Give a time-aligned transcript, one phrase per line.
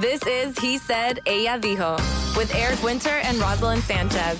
[0.00, 1.96] This is He Said, Ella Dijo,
[2.36, 4.38] with Eric Winter and Roselyn Sanchez.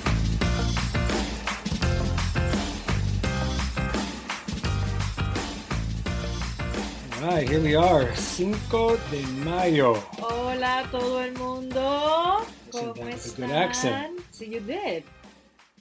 [7.20, 9.94] All right, here we are, Cinco de Mayo.
[10.22, 12.46] Hola todo el mundo.
[12.66, 13.48] Listen, ¿Cómo that was a están?
[13.48, 14.20] good accent.
[14.32, 15.02] Sí, you did.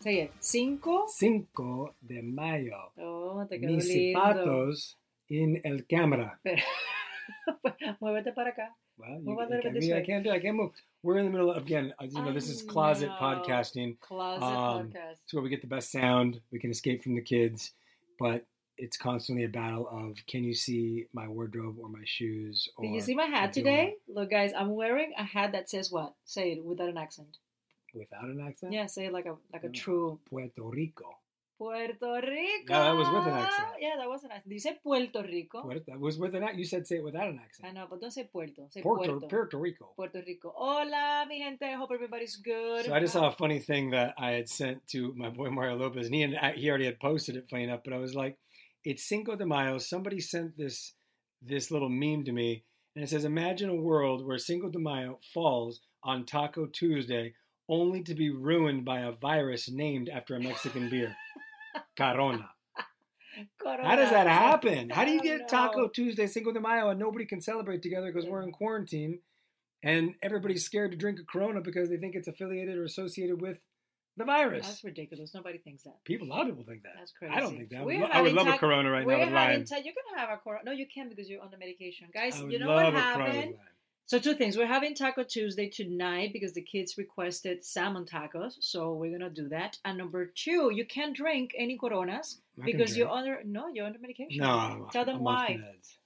[0.01, 0.31] Say it.
[0.39, 1.05] Cinco.
[1.09, 2.91] Cinco de Mayo.
[2.97, 4.19] Oh, te quedó Mis lindo.
[4.19, 4.97] zapatos
[5.29, 6.39] en el cámara.
[8.01, 8.75] Muévete para acá.
[8.97, 10.31] Well, you, about you it can, this me, I can't do.
[10.31, 10.71] I can't move.
[11.03, 11.93] We're in the middle of again.
[12.01, 13.15] You know, this is closet know.
[13.19, 13.99] podcasting.
[13.99, 15.15] Closet Um, podcast.
[15.23, 16.39] It's where we get the best sound.
[16.51, 17.71] We can escape from the kids,
[18.19, 18.45] but
[18.77, 22.67] it's constantly a battle of can you see my wardrobe or my shoes?
[22.77, 23.95] Or Did you see my hat today?
[24.07, 26.13] Look, guys, I'm wearing a hat that says what?
[26.25, 27.37] Say it without an accent.
[27.93, 28.73] without an accent?
[28.73, 29.73] Yeah, say it like a like a No.
[29.73, 31.05] true Puerto Rico.
[31.57, 32.69] Puerto Rico.
[32.69, 33.67] Yeah, that was with an accent.
[33.79, 34.53] Yeah, that was an accent.
[34.53, 35.61] You say Puerto Rico.
[35.63, 36.59] Puerto, that was with an accent.
[36.59, 37.69] You said say it without an accent.
[37.69, 38.67] I know, but don't say Puerto.
[38.69, 39.27] Say Puerto, Puerto.
[39.27, 39.93] Puerto Rico.
[39.95, 40.53] Puerto Rico.
[40.55, 41.65] Hola, mi gente.
[41.65, 42.85] I hope everybody's good.
[42.85, 43.31] So I just saw a ah.
[43.31, 46.51] funny thing that I had sent to my boy Mario Lopez, and he had, uh,
[46.51, 47.81] he already had posted it, funny enough.
[47.83, 48.37] But I was like,
[48.83, 50.93] "It's Cinco de Mayo." Somebody sent this
[51.41, 52.63] this little meme to me,
[52.95, 57.33] and it says, "Imagine a world where Cinco de Mayo falls on Taco Tuesday,
[57.69, 61.15] only to be ruined by a virus named after a Mexican beer,
[61.97, 62.49] Corona."
[63.63, 64.89] How does that happen?
[64.89, 65.87] How do you get don't Taco.
[65.87, 68.53] Tuesday, Cinco de Mayo, and nobody can celebrate together because we're in mm.
[68.53, 69.19] quarantine,
[69.83, 73.59] and everybody's scared to drink a Corona because they think it's affiliated or associated with
[74.17, 74.65] the virus?
[74.65, 75.33] That's ridiculous.
[75.33, 76.03] Nobody thinks that.
[76.03, 76.93] People, a lot of people think that.
[76.97, 77.33] That's crazy.
[77.33, 77.81] I don't think that.
[77.81, 80.17] I would, We're I would love a Corona right We're now having ta- you can
[80.17, 80.61] have a corona.
[80.65, 82.39] No, you can't because you're on the medication, guys.
[82.39, 83.55] I would You know love what Corona happened?
[84.07, 84.55] So two things.
[84.55, 89.49] We're having Taco Tuesday tonight because the kids requested salmon tacos, so we're gonna do
[89.49, 89.77] that.
[89.83, 93.99] And number two, you can't drink any Coronas I because you're under no, you're under
[93.99, 94.41] medication.
[94.41, 95.59] No, I'm- tell them I'm why.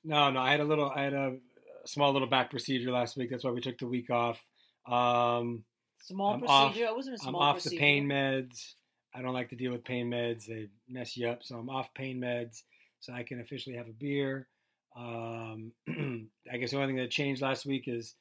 [0.03, 1.38] No, no, I had a little, I had a,
[1.85, 3.29] small little back procedure last week.
[3.31, 4.39] That's why we took the week off.
[4.88, 5.63] Um,
[6.03, 6.85] Small I'm procedure.
[6.85, 7.75] off- I wasn't a I'm off procedure.
[7.75, 8.73] the pain meds.
[9.13, 10.45] I don't like to deal with pain meds.
[10.47, 11.44] They mess you up.
[11.44, 12.63] So I'm off pain meds
[13.00, 14.47] so I can officially have a beer.
[14.96, 15.72] Um,
[16.52, 18.16] I guess the only thing that changed last week is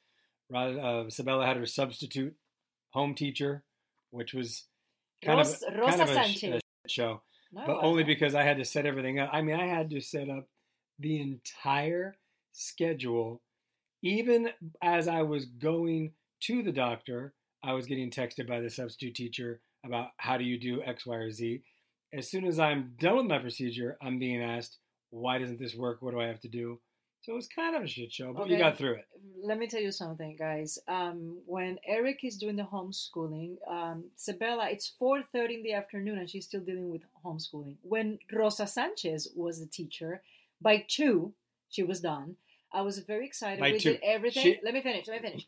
[0.53, 2.35] uh, Sabella had her substitute
[2.91, 3.63] home teacher,
[4.11, 4.65] which was
[5.23, 7.21] kind Ros- of, Rosa kind of a, sh- a show.
[7.51, 9.29] No, but only because I had to set everything up.
[9.33, 10.47] I mean, I had to set up
[10.99, 12.15] the entire
[12.53, 13.41] schedule.
[14.01, 14.49] Even
[14.81, 19.61] as I was going to the doctor, I was getting texted by the substitute teacher
[19.85, 21.61] about how do you do X, Y, or Z.
[22.13, 24.77] As soon as I'm done with my procedure, I'm being asked,
[25.11, 26.01] why doesn't this work?
[26.01, 26.79] What do I have to do?
[27.21, 29.05] So it was kind of a shit show, but you got through it.
[29.43, 30.79] let me tell you something, guys.
[30.87, 36.27] Um, when Eric is doing the homeschooling, um, Sabella, it's 4.30 in the afternoon and
[36.27, 37.75] she's still dealing with homeschooling.
[37.83, 40.23] When Rosa Sanchez was the teacher,
[40.59, 41.31] by 2,
[41.69, 42.37] she was done.
[42.73, 43.59] I was very excited.
[43.59, 43.91] Like we two.
[43.91, 44.43] did everything.
[44.43, 45.07] She- let me finish.
[45.07, 45.45] Let me finish.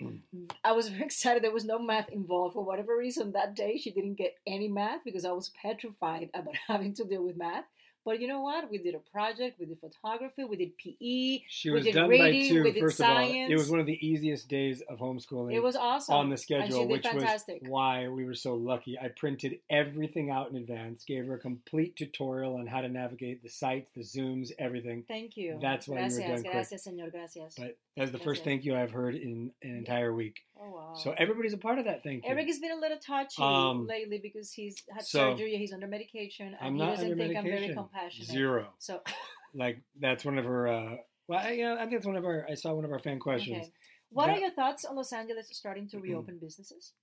[0.63, 1.43] I was very excited.
[1.43, 3.31] There was no math involved for whatever reason.
[3.31, 7.23] That day, she didn't get any math because I was petrified about having to deal
[7.23, 7.63] with math.
[8.05, 8.69] But you know what?
[8.69, 9.59] We did a project.
[9.59, 10.43] We did photography.
[10.43, 11.45] We did PE.
[11.47, 12.43] She we was did done reading.
[12.43, 12.63] by two.
[12.63, 13.29] we First science.
[13.29, 15.53] of all, it was one of the easiest days of homeschooling.
[15.53, 17.61] It was awesome on the schedule, which fantastic.
[17.61, 18.97] was why we were so lucky.
[18.99, 23.41] I printed everything out in advance, gave her a complete tutorial on how to navigate
[23.41, 25.03] the sites, the zooms, everything.
[25.07, 25.57] Thank you.
[25.61, 26.51] That's why you were gracias, done quick.
[26.51, 27.11] gracias, señor.
[27.11, 27.55] Gracias.
[27.57, 30.41] But that's the first thank you I've heard in an entire week.
[30.63, 30.93] Oh wow.
[30.95, 32.21] So everybody's a part of that thing.
[32.25, 35.55] Eric has been a little touchy Um, think because he's had so- surgery.
[35.57, 37.75] He's under medication, and I'm he not doesn't under think I'm very medication.
[37.75, 38.27] compassionate.
[38.29, 38.67] Zero.
[38.79, 39.01] So
[39.53, 40.67] Like that's one of our.
[40.67, 40.95] Uh,
[41.27, 42.45] well, I, yeah, I think that's one of our.
[42.49, 43.57] I saw one of our fan questions.
[43.57, 43.71] Okay.
[44.09, 46.93] What That- are your thoughts on Los Angeles starting to reopen businesses?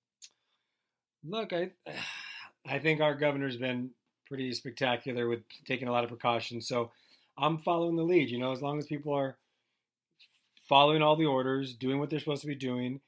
[1.24, 1.70] Look, I
[2.66, 3.90] I think our governor's been
[4.26, 6.66] pretty spectacular with taking a lot of precautions.
[6.68, 6.90] So
[7.38, 8.30] I'm following the lead.
[8.30, 9.36] You know, as long as people are
[10.68, 13.00] following all the orders, doing what they're supposed to be doing,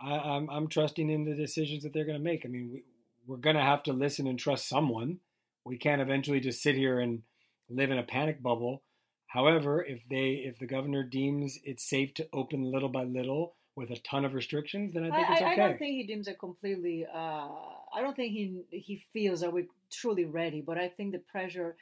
[0.00, 2.44] I, I'm I'm trusting in the decisions that they're going to make.
[2.44, 2.84] I mean, we,
[3.26, 5.20] we're going to have to listen and trust someone.
[5.64, 7.22] We can't eventually just sit here and
[7.68, 8.82] live in a panic bubble.
[9.26, 13.90] However, if they if the governor deems it's safe to open little by little with
[13.90, 15.50] a ton of restrictions, then I I, think it's okay.
[15.50, 17.06] I don't think he deems it completely.
[17.06, 17.48] Uh,
[17.94, 20.62] I don't think he he feels that we're truly ready.
[20.62, 21.76] But I think the pressure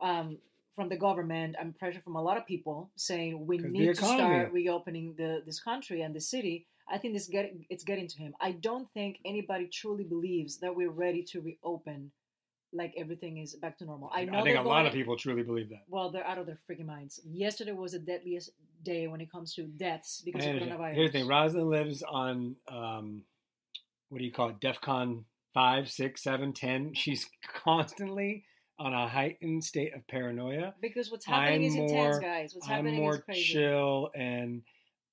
[0.00, 0.38] um,
[0.76, 4.52] from the government and pressure from a lot of people saying we need to start
[4.52, 6.66] reopening the this country and the city.
[6.88, 8.34] I think this get it's getting to him.
[8.40, 12.12] I don't think anybody truly believes that we're ready to reopen,
[12.72, 14.10] like everything is back to normal.
[14.14, 15.84] I know I think a lot of people truly believe that.
[15.88, 17.20] Well, they're out of their freaking minds.
[17.24, 18.50] Yesterday was the deadliest
[18.82, 20.94] day when it comes to deaths because I of coronavirus.
[20.94, 23.22] Here's the thing: Roselyn lives on um,
[24.08, 24.60] what do you call it?
[24.60, 26.94] DefCon five, six, seven, ten.
[26.94, 27.28] She's
[27.64, 28.44] constantly
[28.78, 30.74] on a heightened state of paranoia.
[30.80, 32.54] Because what's happening I'm is intense, more- guys.
[32.54, 33.54] What's happening I'm more is crazy.
[33.54, 34.62] chill and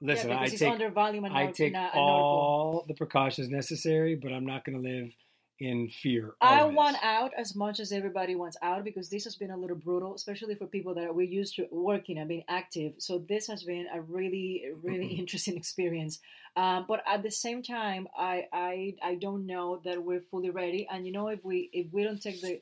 [0.03, 0.29] listen.
[0.29, 4.45] yeah, I take under volume and I take and all the precautions necessary, but I'm
[4.45, 5.13] not going to live
[5.59, 6.33] in fear.
[6.41, 9.75] I want out as much as everybody wants out because this has been a little
[9.75, 12.95] brutal, especially for people that are we're used to working and being active.
[12.97, 16.19] So this has been a really, really interesting experience.
[16.55, 20.87] Um, but at the same time, I, I I don't know that we're fully ready.
[20.91, 22.61] And you know, if we if we don't take the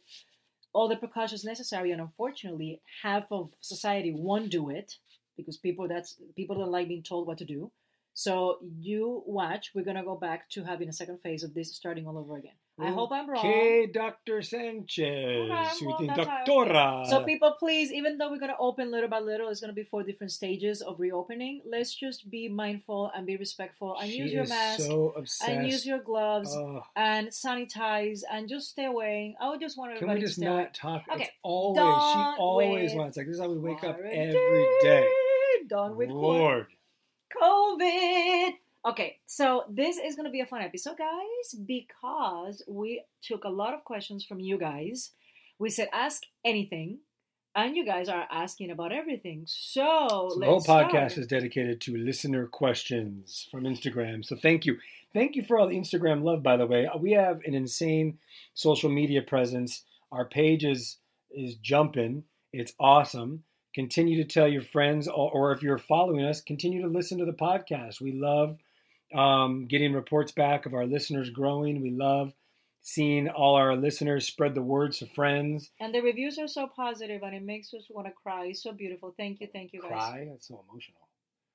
[0.74, 4.98] all the precautions necessary, and unfortunately, half of society won't do it
[5.38, 7.72] because people that's people don't like being told what to do.
[8.14, 9.72] So you watch.
[9.74, 12.54] We're gonna go back to having a second phase of this starting all over again.
[12.80, 13.38] I hope I'm wrong.
[13.40, 14.42] Okay, Dr.
[14.42, 15.06] Sanchez.
[15.52, 17.06] Okay, well, doctora.
[17.08, 20.02] So people, please, even though we're gonna open little by little, it's gonna be four
[20.04, 21.62] different stages of reopening.
[21.66, 25.14] Let's just be mindful and be respectful and She use your is mask so
[25.48, 26.82] and use your gloves Oh.
[26.96, 29.36] and sanitize and just stay away.
[29.40, 30.00] I would just want to.
[30.00, 30.64] Can everybody we to just away.
[30.64, 31.04] not talk?
[31.12, 32.02] Okay, It's always done
[32.36, 35.08] she always wants like this is how we wake up every day.
[35.72, 36.68] Done with Lord.
[37.42, 38.52] COVID.
[38.86, 43.50] Okay, so this is going to be a fun episode, guys, because we took a
[43.50, 45.12] lot of questions from you guys.
[45.60, 47.00] We said ask anything,
[47.56, 49.44] and you guys are asking about everything.
[49.46, 51.18] So, So the whole podcast start.
[51.20, 54.26] is dedicated to listener questions from Instagram.
[54.26, 54.78] So thank you.
[55.14, 56.90] Thank you for all the Instagram love, by the way.
[57.00, 58.18] We have an insane
[58.56, 59.84] social media presence.
[60.12, 60.98] Our page is,
[61.30, 62.26] is jumping.
[62.52, 63.44] It's awesome.
[63.74, 67.26] Continue to tell your friends, or, or if you're following us, continue to listen to
[67.26, 68.02] the podcast.
[68.02, 68.58] We love
[69.14, 71.82] um, getting reports back of our listeners growing.
[71.82, 72.34] We love
[72.82, 75.70] seeing all our listeners spread the words to friends.
[75.80, 78.46] And the reviews are so positive, and it makes us want to cry.
[78.48, 79.14] It's so beautiful.
[79.16, 79.92] Thank you, thank you, guys.
[79.92, 80.28] Cry.
[80.30, 81.00] That's so emotional.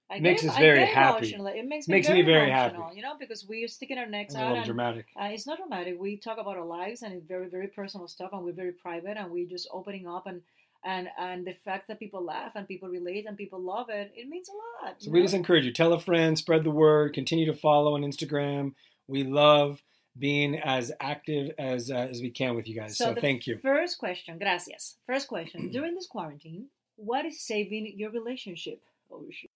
[0.09, 1.35] I Makes us very happy.
[1.35, 1.49] emotional.
[1.49, 2.79] It makes, Makes me me very, very happy.
[2.95, 4.55] You know, because we're sticking our necks out.
[4.55, 5.07] and, dramatic.
[5.21, 5.97] Uh, it's not dramatic.
[5.99, 9.17] We talk about our lives, and it's very, very personal stuff, and we're very private,
[9.17, 10.43] and we're just opening up, and
[10.85, 14.29] and and the fact that people laugh and people relate and people love it, it
[14.29, 14.97] means a lot.
[14.99, 15.25] So we know?
[15.25, 18.75] just encourage you, tell a friend, spread the word, continue to follow on Instagram.
[19.09, 19.83] We love
[20.19, 22.97] being as active as uh, as we can with you guys.
[22.97, 23.59] So, the thank you.
[23.63, 24.97] First question, gracias.
[25.07, 28.83] First question: During this quarantine, what is saving your relationship?
[29.11, 29.51] Oh shit,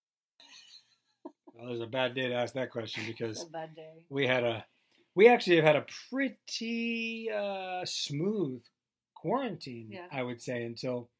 [1.24, 4.04] Well, there's a bad day to ask that question because a bad day.
[4.08, 4.64] we had a
[5.14, 8.62] we actually have had a pretty uh, smooth
[9.20, 10.06] quarantine, Yeah.
[10.10, 11.10] I would say, until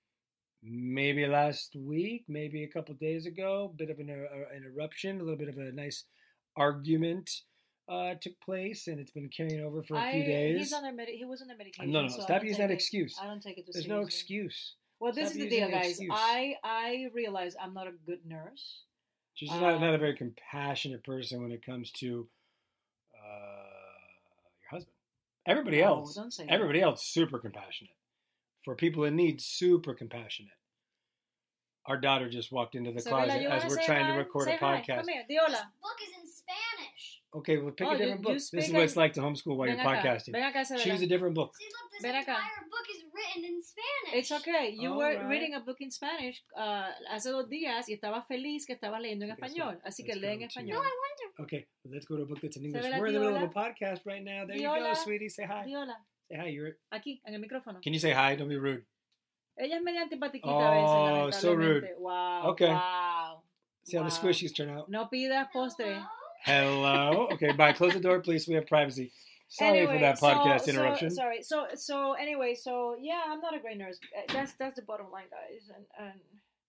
[0.63, 3.73] maybe last week, maybe a couple days ago.
[3.77, 6.05] Bit of an, uh, an eruption, a little bit of a nice
[6.57, 7.31] argument
[7.89, 10.59] uh, took place, and it's been carrying over for a I, few days.
[10.59, 11.91] He's on their medi- he was on the medication.
[11.91, 13.19] no, no, so stop using that it- excuse.
[13.21, 14.77] I don't take it There's no excuse.
[15.01, 15.91] Well, this Stop is the deal, guys.
[15.91, 16.13] excuse.
[16.15, 18.85] I I realize I'm not a good nurse.
[19.35, 22.29] She's just not, not a Um, very compassionate person when it comes to
[23.17, 23.67] uh,
[24.61, 24.95] your husband.
[25.47, 26.53] Everybody No, else, don't say that.
[26.53, 27.95] everybody else, super compassionate.
[28.65, 30.53] For people in need, super compassionate.
[31.87, 34.13] Our daughter just walked into the Isabella, closet you as we're trying hi?
[34.13, 34.83] to record Say a hi.
[34.87, 34.97] podcast.
[34.99, 35.73] Come here, di hola.
[35.81, 37.23] book is in Spanish.
[37.33, 38.35] Okay, well, pick Oh, a different you book.
[38.35, 40.33] This is what it's like to homeschool while Ven you're acá, podcasting.
[40.33, 40.85] ven acá, Isabella.
[40.85, 41.57] Choose a different book.
[41.57, 42.37] See, look, this Ven acá.
[42.37, 44.13] entire book is written in Spanish.
[44.21, 44.75] It's okay.
[44.77, 45.27] You All were right.
[45.29, 49.25] reading a book in Spanish uh, hace dos días y estabas feliz que estabas leyendo
[49.25, 49.81] en español.
[49.87, 50.75] Así que lee en español.
[50.77, 51.20] No, I wonder.
[51.43, 52.85] Okay, let's go to a book that's in English.
[52.99, 54.45] We're in the middle of a podcast right now.
[54.47, 55.29] There you go, sweetie.
[55.29, 55.65] Say hi.
[55.65, 55.97] Di hola.
[56.31, 56.47] Say hi.
[56.47, 56.73] You're.
[56.93, 57.83] Aquí, en el micrófono.
[57.83, 58.35] Can you say hi?
[58.37, 58.83] Don't be rude.
[59.59, 61.89] Ella es media antipatiquita Oh, a veces, Oh, so rude.
[61.99, 62.43] Wow.
[62.51, 62.69] Okay.
[62.69, 63.43] Wow.
[63.85, 64.89] See how the squishies turn out.
[64.89, 66.03] No pidas postre.
[66.45, 67.29] Hello.
[67.33, 67.73] Okay, bye.
[67.81, 68.47] Close the door, please.
[68.49, 69.13] We have privacy.
[69.49, 71.11] Sorry for that podcast so- interruption.
[71.11, 71.43] sorry.
[71.43, 73.99] So so anyway, so yeah, I'm not a great nurse.
[74.33, 75.71] That's that's the bottom line, guys.
[75.75, 76.21] And and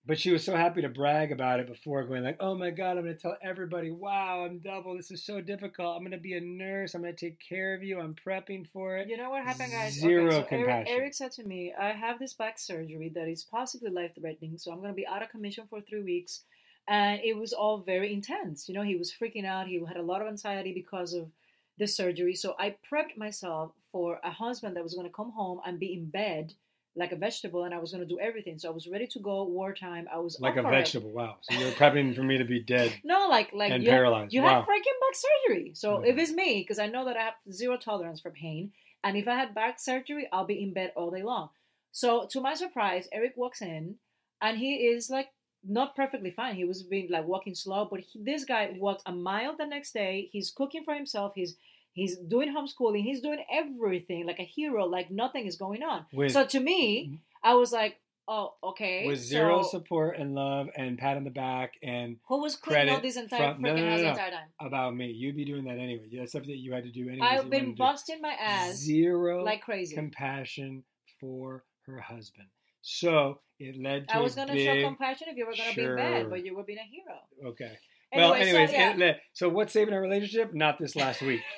[0.03, 2.97] But she was so happy to brag about it before going like, "Oh my god,
[2.97, 4.97] I'm going to tell everybody, wow, I'm double.
[4.97, 5.95] This is so difficult.
[5.95, 6.95] I'm going to be a nurse.
[6.95, 7.99] I'm going to take care of you.
[7.99, 9.93] I'm prepping for it." you know what happened, guys?
[9.93, 10.95] Zero okay, so Eric, compassion.
[10.97, 14.71] Eric said to me, "I have this back surgery that is possibly life threatening, so
[14.71, 16.43] I'm going to be out of commission for three weeks."
[16.87, 18.67] And it was all very intense.
[18.67, 19.67] You know, he was freaking out.
[19.67, 21.31] He had a lot of anxiety because of
[21.77, 22.33] the surgery.
[22.33, 25.93] So I prepped myself for a husband that was going to come home and be
[25.93, 26.55] in bed
[26.95, 28.57] like a vegetable, and I was going to do everything.
[28.59, 30.07] So I was ready to go wartime.
[30.13, 30.79] I was like a for it.
[30.79, 31.11] vegetable.
[31.11, 31.37] Wow.
[31.41, 32.91] So you're prepping for me to be dead.
[33.03, 34.33] No, like like And you, paralyzed.
[34.33, 34.55] You Wow.
[34.55, 35.71] have freaking back surgery.
[35.73, 36.07] So Mhm.
[36.07, 39.27] if it's me, because I know that I have zero tolerance for pain, and if
[39.27, 41.49] I had back surgery, I'll be in bed all day long.
[41.91, 43.95] So to my surprise, Eric walks in,
[44.41, 45.29] and he is like
[45.63, 46.55] not perfectly fine.
[46.55, 49.93] He was being like walking slow, but he, this guy walked a mile the next
[49.93, 50.29] day.
[50.31, 51.33] He's cooking for himself.
[51.35, 51.55] He's
[51.93, 53.03] he's doing homeschooling.
[53.03, 54.85] He's doing everything like a hero.
[54.85, 56.05] Like nothing is going on.
[56.13, 57.15] With- so to me, mm-hmm.
[57.43, 59.05] I was like, oh okay.
[59.07, 62.93] With zero so support and love and pat on the back and who was cleaning
[62.93, 64.09] all this entire from- no, freaking no, no, no.
[64.09, 64.47] entire time?
[64.59, 65.11] about me.
[65.11, 66.07] You'd be doing that anyway.
[66.13, 67.27] That's stuff that you had to do anyway.
[67.27, 69.95] I've been busting my ass Zero like crazy.
[69.95, 70.83] compassion
[71.19, 72.47] for her husband.
[72.81, 75.95] So it led to I was gonna big, show compassion if you were gonna be
[75.95, 77.51] bad, but you were being a hero.
[77.51, 77.77] Okay.
[78.13, 79.05] well, Anyway, so, anyways, yeah.
[79.05, 80.53] it so what's saving our relationship?
[80.53, 81.41] Not this last week.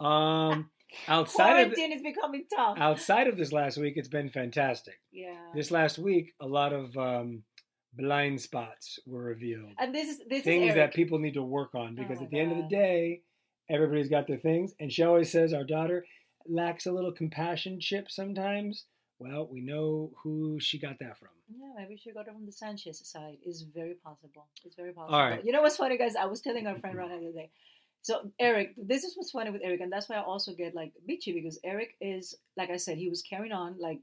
[0.00, 0.70] Um,
[1.08, 2.78] outside of is becoming tough.
[2.78, 5.00] outside of this last week, it's been fantastic.
[5.12, 5.36] yeah.
[5.54, 7.44] This last week, a lot of um,
[7.94, 9.72] blind spots were revealed.
[9.78, 12.30] and this is this things is that people need to work on because my at
[12.30, 13.22] the end of the day,
[13.68, 14.74] everybody's got their things.
[14.80, 16.04] And she always says our daughter
[16.46, 18.84] lacks a little compassion chip sometimes.
[19.18, 21.28] Well, we know who she got that from.
[21.50, 23.36] Yeah, maybe she got it from the Sanchez side.
[23.44, 24.46] It's very possible.
[24.64, 25.14] It's very possible.
[25.14, 25.44] All right.
[25.44, 26.16] You know what's funny, guys?
[26.16, 27.50] I was telling our friend Ron the other day.
[28.02, 30.92] So Eric, this is what's funny with Eric, and that's why I also get like
[31.08, 34.00] bitchy because Eric is, like I said, he was carrying on like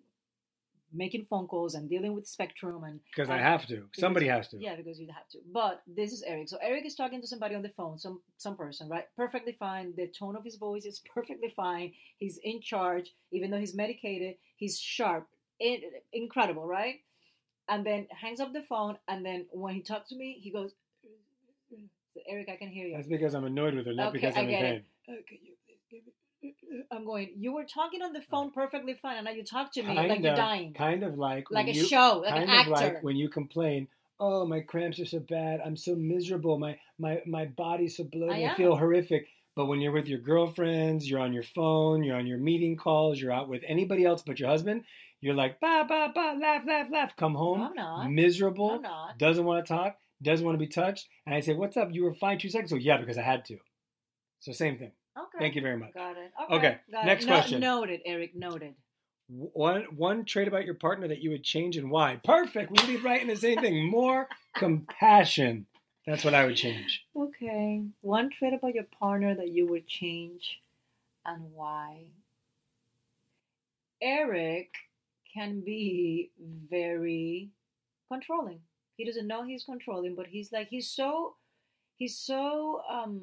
[0.94, 3.88] making phone calls and dealing with Spectrum and Because I have to.
[3.94, 4.58] Somebody has to.
[4.58, 5.39] Yeah, because you have to.
[5.51, 6.50] But this is Eric.
[6.50, 9.06] So Eric is talking to somebody on the phone, some some person, right?
[9.16, 9.94] Perfectly fine.
[9.96, 11.94] The tone of his voice is perfectly fine.
[12.18, 14.36] He's in charge, even though he's medicated.
[14.58, 15.27] He's sharp,
[15.60, 15.82] in,
[16.13, 17.01] incredible, right?
[17.70, 20.72] And then hangs up the phone, and then when he talks to me, he goes,
[22.27, 24.39] "Eric, I can hear you." That's because I'm annoyed with her, not Okay, because I
[24.39, 24.74] I'm in get pain.
[24.75, 24.86] it.
[25.12, 25.53] Uh, can you
[25.91, 27.31] give me- I'm going.
[27.38, 30.21] You were talking on the phone perfectly fine, and now you talk to me like
[30.21, 32.69] you're dying, Kind of like like a you, show, like kind an of actor.
[32.71, 33.88] like when you complain,
[34.19, 35.59] "Oh, my cramps are so bad.
[35.65, 36.57] I'm so miserable.
[36.59, 38.36] My my my body's so bloated.
[38.36, 38.55] I, am.
[38.55, 42.38] feel horrific." But when you're with your girlfriends, you're on your phone, you're on your
[42.38, 44.83] meeting calls, you're out with anybody else but your husband,
[45.19, 47.15] you're like, ba ba ba, laugh laugh laugh.
[47.15, 48.12] Come home, I'm not.
[48.12, 49.17] miserable, I'm not.
[49.17, 51.89] doesn't want to talk, doesn't want to be touched, and I say, "What's up?
[51.91, 53.57] You were fine two seconds ago." Yeah, because I had to.
[54.39, 54.91] So same thing.
[55.17, 55.38] Okay.
[55.39, 55.93] Thank you very much.
[55.93, 56.31] Got it.
[56.51, 57.27] Okay, got next it.
[57.27, 57.59] No- question.
[57.59, 58.36] Noted, Eric.
[58.36, 58.75] Noted.
[59.29, 62.19] One one trait about your partner that you would change and why?
[62.24, 62.71] Perfect.
[62.71, 63.89] We lead right in the same thing.
[63.89, 65.65] More compassion.
[66.05, 67.03] That's what I would change.
[67.13, 67.83] Okay.
[68.00, 70.62] One trait about your partner that you would change
[71.25, 72.05] and why?
[74.01, 74.69] Eric
[75.33, 77.50] can be very
[78.09, 78.62] controlling.
[78.98, 81.36] He doesn't know he's controlling, but he's like he's so
[81.98, 83.22] he's so um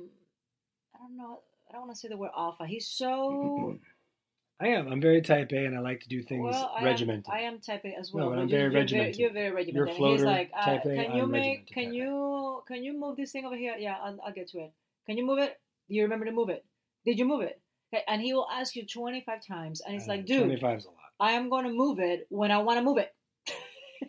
[0.94, 2.66] I don't know I don't want to say the word alpha.
[2.66, 3.76] He's so
[4.60, 4.86] I am.
[4.86, 7.26] I'm very type A, and I like to do things well, I regimented.
[7.26, 8.30] Am, I am type A as well.
[8.30, 9.18] but but I'm very you're regimented.
[9.18, 9.74] you're very regimented.
[9.74, 11.66] You're And floater, he's like, uh, type A, can you I'm make?
[11.72, 12.62] Can you?
[12.68, 13.74] Can you move this thing over here?
[13.76, 14.72] Yeah, I'll, I'll get to it.
[15.06, 15.60] Can you move it?
[15.88, 16.64] Do you remember to move it?
[17.04, 17.60] Did you move it?
[17.92, 20.84] Okay, and he will ask you 25 times, and it's Uh, like, dude, 25 is
[20.84, 20.96] a lot.
[21.20, 23.14] I am going to move it when I want to move it.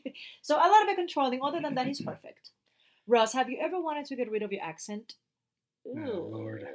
[0.42, 1.40] so a little bit controlling.
[1.44, 2.50] Other than that, he's perfect.
[3.08, 5.14] Russ, have you ever wanted to get rid of your accent?
[5.88, 6.62] Oh, Ooh, Lord.
[6.62, 6.68] Lord.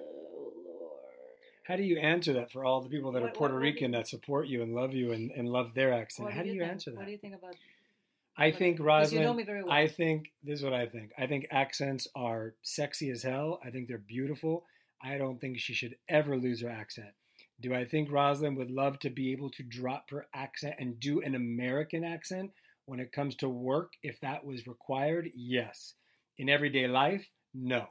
[1.64, 3.64] How do you answer that for all the people that What- are Puerto what- what
[3.64, 6.32] Rican that support you and love you and, and love their accent?
[6.32, 6.70] How do you, think?
[6.70, 6.96] answer that?
[6.96, 7.56] What do you think about?
[8.36, 9.36] I think because you know Roselyn.
[9.36, 9.72] me very well.
[9.72, 11.12] I think this is what I think.
[11.18, 13.60] I think accents are sexy as hell.
[13.64, 14.64] I think they're beautiful.
[15.02, 17.10] I don't think she should ever lose her accent.
[17.60, 21.20] Do I think Roselyn would love to be able to drop her accent and do
[21.20, 22.52] an American accent?
[22.90, 25.94] When it comes to work, if that was required, yes.
[26.38, 27.87] In everyday life, no.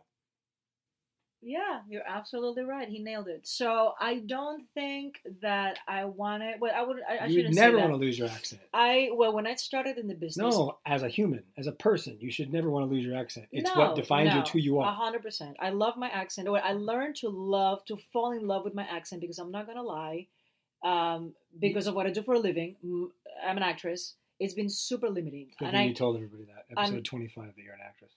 [1.41, 2.89] Yeah, you're absolutely right.
[2.89, 3.48] He nailed it.
[3.48, 6.60] So I don't think that I wanted.
[6.60, 6.98] Well, I would.
[7.10, 8.60] I, I you never want to lose your accent.
[8.74, 12.18] I well, when I started in the business, No, as a human, as a person,
[12.20, 13.48] you should never want to lose your accent.
[13.53, 14.94] It's No, what defines you, no, it's who you A are.
[14.94, 15.56] hundred percent.
[15.62, 16.50] I love my accent.
[16.50, 19.82] I learned to love to fall in love with my accent because I'm not gonna
[19.82, 20.27] lie,
[20.84, 22.75] um, because of what I do for a living.
[23.48, 24.15] I'm an actress.
[24.39, 26.65] It's been super limiting, Good and I you told everybody that.
[26.77, 28.12] I'm- Episode 25 that you're an actress.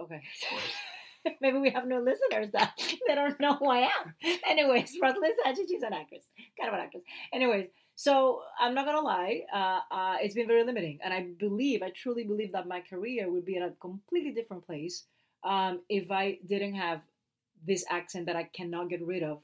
[0.00, 0.22] okay.
[1.40, 2.74] Maybe we have no listeners that
[3.08, 4.14] they don't know who I am.
[4.48, 6.22] Anyways, Roselyn Sanchez, she's an actress,
[6.58, 7.02] kind of an actress.
[7.32, 7.66] Anyways,
[7.96, 11.90] so I'm not gonna lie, uh, uh, it's been very limiting, and I believe, I
[11.90, 15.04] truly believe that my career would be in a completely different place
[15.42, 17.02] um, if I didn't have
[17.66, 19.42] this accent that I cannot get rid of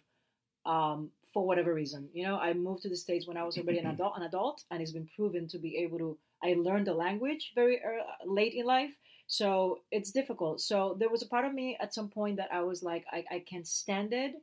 [0.64, 2.08] um, for whatever reason.
[2.12, 4.64] You know, I moved to the states when I was already an adult, an adult,
[4.70, 6.18] and it's been proven to be able to.
[6.42, 8.92] I learned the language very ear late in life,
[9.26, 10.60] so it's difficult.
[10.60, 13.24] So there was a part of me at some point that I was like, I,
[13.30, 14.34] I can't stand it.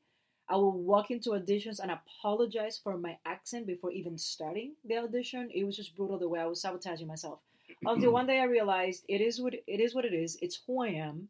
[0.50, 5.50] I will walk into auditions and apologize for my accent before even starting the audition.
[5.53, 7.39] It was just brutal the way I was sabotaging myself.
[7.86, 9.93] Until one day I realized it is what it is.
[9.93, 10.38] What it is.
[10.41, 11.29] It's who I am.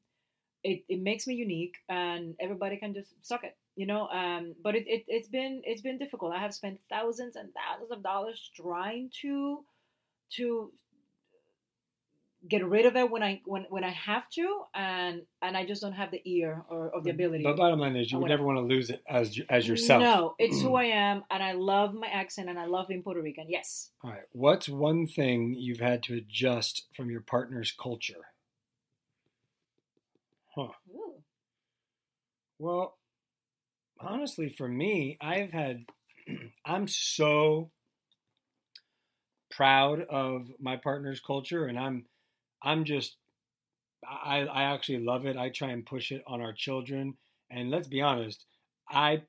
[0.64, 4.08] It, it makes me unique, and everybody can just suck it, you know.
[4.08, 6.34] Um, but it, it it's been it's been difficult.
[6.34, 9.64] I have spent thousands and thousands of dollars trying to
[10.36, 10.72] to
[12.48, 15.82] get rid of it when I when when I have to, and and I just
[15.82, 17.44] don't have the ear or, or the ability.
[17.44, 20.02] But bottom line is, you would never want to lose it as as yourself.
[20.02, 23.22] No, it's who I am, and I love my accent, and I love being Puerto
[23.22, 23.48] Rican.
[23.50, 23.90] Yes.
[24.04, 24.24] All right.
[24.32, 28.29] What's one thing you've had to adjust from your partner's culture?
[30.60, 30.74] Huh.
[30.94, 31.24] Ooh.
[32.60, 33.00] Well,
[34.00, 35.86] honestly, for me, I've had,
[36.66, 37.72] I'm so
[39.52, 42.06] proud of my partner's culture, and I'm,
[42.64, 43.18] I'm just,
[44.08, 45.38] I, I actually love it.
[45.38, 47.16] I try and push it on our children,
[47.52, 48.46] and let's be honest,
[48.90, 49.24] I,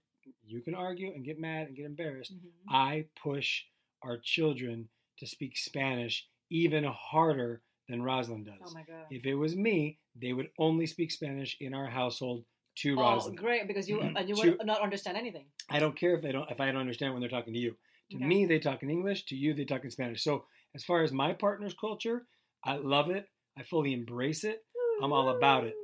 [0.47, 2.35] you can argue and get mad and get embarrassed.
[2.35, 2.51] Mhm.
[2.69, 3.65] I push
[4.03, 8.55] our children to speak Spanish even harder than Roselyn does.
[8.65, 9.07] Oh my god.
[9.11, 12.45] If it was me, they would only speak Spanish in our household
[12.77, 13.37] to Oh, Roselyn.
[13.37, 13.67] great!
[13.67, 15.47] Because you and you To- would not understand anything.
[15.69, 17.77] I don't care if they don't if I don't understand when they're talking to you.
[18.11, 18.25] To Okay.
[18.27, 19.25] me, they talk in English.
[19.27, 20.23] To you, they talk in Spanish.
[20.25, 22.27] So as far as my partner's culture,
[22.65, 23.29] I love it.
[23.59, 24.65] I fully embrace it.
[25.03, 25.75] I'm all about it.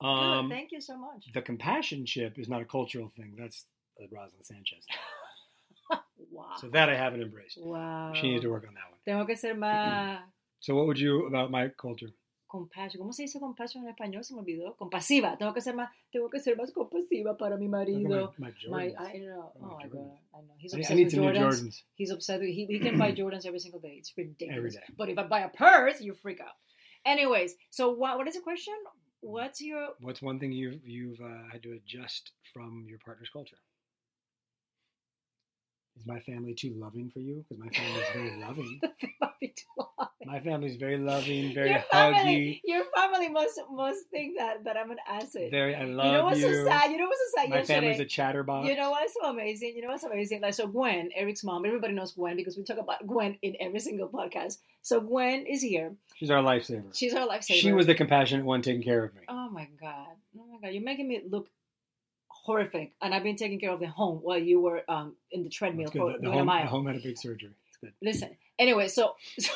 [0.00, 1.24] Good, Um, Thank you so much.
[1.32, 3.34] the compassion chip is not a cultural thing.
[3.38, 3.64] That's
[4.00, 4.84] uh, Roselyn Sanchez.
[6.30, 6.54] Wow.
[6.60, 7.58] So that I haven't embraced.
[7.60, 8.12] wow.
[8.14, 8.98] She needs to work on that one.
[9.06, 10.18] Tengo que ser más
[10.66, 12.10] So what would you about my culture?
[12.48, 13.00] compassion.
[13.00, 14.24] ¿Cómo se dice compassion en español?
[14.24, 14.76] Se me olvidó.
[14.76, 15.36] Compasiva.
[15.36, 15.90] Tengo que ser más.
[16.10, 18.32] Tengo que ser más compasiva para mi marido.
[18.38, 18.94] my, my My.
[18.98, 19.52] I know.
[19.60, 20.18] Oh, my god.
[20.34, 20.54] I know.
[20.58, 21.60] He's I need- obsessed I need with Jordans.
[21.60, 21.82] Jordans.
[21.94, 22.50] He's obsessed with.
[22.50, 23.96] He, he can buy Jordans every single day.
[23.98, 24.56] It's ridiculous.
[24.58, 24.94] Every day.
[24.96, 26.54] But if I buy a purse, you freak out.
[27.04, 28.16] Anyways, so what?
[28.16, 28.74] What is the question?
[29.20, 33.58] What's your What's one thing you've you've uh, had to adjust from your partner's culture?
[35.96, 37.44] Is my family too loving for you?
[37.48, 38.80] Because my family is very loving.
[40.26, 42.60] My family is very loving, very your huggy.
[42.64, 45.50] your family must must think that that I'm an asset.
[45.50, 46.52] Very, I love you know what's you.
[46.52, 46.90] so sad?
[46.90, 47.50] You know what's so sad?
[47.50, 48.68] My family's a Yesterday, chatterbox.
[48.68, 49.74] You know what's so amazing?
[49.76, 50.40] You know what's so amazing?
[50.40, 51.64] Like so, Gwen, Eric's mom.
[51.64, 54.58] Everybody knows Gwen because we talk about Gwen in every single podcast.
[54.82, 55.94] So Gwen is here.
[56.16, 56.92] She's our lifesaver.
[56.92, 57.60] She's our lifesaver.
[57.60, 59.20] She was the compassionate one taking care of me.
[59.28, 60.08] Oh my god!
[60.36, 60.74] Oh my god!
[60.74, 61.48] You're making me look
[62.46, 65.50] horrific, and I've been taking care of the home while you were um in the
[65.50, 67.50] treadmill for The, the home, the home had a big surgery.
[67.68, 67.92] It's good.
[68.00, 68.36] Listen.
[68.58, 69.52] Anyway, so so,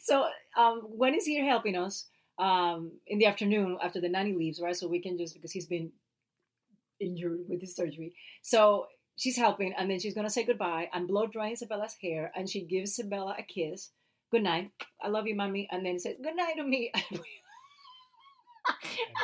[0.00, 2.06] so um, Gwen is here helping us
[2.38, 4.76] um, in the afternoon after the nanny leaves, right?
[4.76, 5.90] So we can just because he's been
[7.00, 8.14] injured with his surgery.
[8.42, 12.48] So she's helping, and then she's gonna say goodbye and blow dry Isabella's hair, and
[12.48, 13.90] she gives Isabella a kiss.
[14.30, 14.70] Good night.
[15.02, 15.68] I love you, mommy.
[15.70, 16.92] And then says good night to me.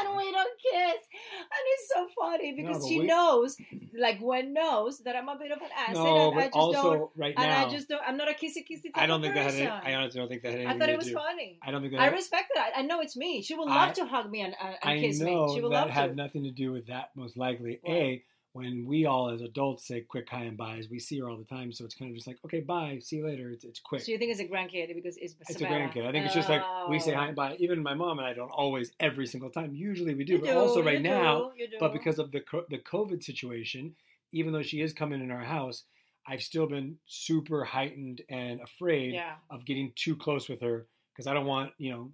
[0.01, 1.01] and we don't kiss.
[1.35, 3.57] And it's so funny because but she we- knows,
[3.99, 5.95] like Gwen knows that I'm a bit of an ass.
[5.95, 7.11] No, and I but just also don't.
[7.17, 8.03] right And I just don't.
[8.07, 8.85] I'm not a kissy kissy.
[8.85, 9.03] Type.
[9.03, 9.55] I don't think that had.
[9.55, 11.15] Any, I honestly don't think that had I thought it was do.
[11.15, 11.59] funny.
[11.63, 12.01] I don't think that.
[12.01, 12.71] I had- respect that.
[12.77, 13.43] I know it's me.
[13.43, 15.55] She would love I- to hug me and, and, I kiss know me.
[15.55, 17.11] She would that had nothing to do with that.
[17.15, 18.23] Most likely, a
[18.55, 21.45] when we all as adults say quick hi and byes, we see her all the
[21.45, 23.51] time, so it's kind of just like okay, bye, see you later.
[23.51, 24.03] It's it's quick.
[24.03, 26.07] So you think it's a grandkid because it's It's a grandkid.
[26.07, 27.57] I think it's just like we say hi and bye.
[27.59, 29.75] Even my mom and I don't always every single time.
[29.75, 31.51] Usually we do, You but also right now.
[31.59, 31.77] do, do.
[31.81, 33.97] But because of the the COVID situation,
[34.31, 35.83] even though she is coming in our house,
[36.25, 41.27] I've still been super heightened and afraid yeah, of getting too close with her because
[41.27, 42.13] I don't want you know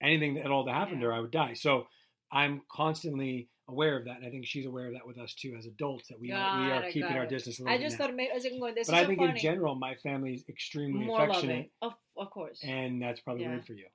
[0.00, 1.12] anything at all to happen to her.
[1.12, 1.54] I would die.
[1.54, 1.88] So
[2.30, 5.54] I'm constantly aware of that, and I think she's aware of that with us too
[5.58, 7.98] as adults that we are, we are it, keeping our distance a little I just
[7.98, 8.06] now.
[8.06, 8.74] thought maybe I was going.
[8.74, 9.30] This but I so think funny.
[9.32, 12.60] in general, my family is extremely more affectionate, loving, of of course.
[12.64, 13.50] and that's probably Yeah.
[13.50, 13.86] weird for you.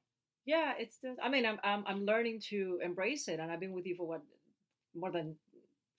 [0.46, 1.20] Yeah, it's just.
[1.22, 4.08] I mean, I'm I'm I'm learning to embrace it, and I've been with you for
[4.08, 4.22] what
[4.96, 5.36] more than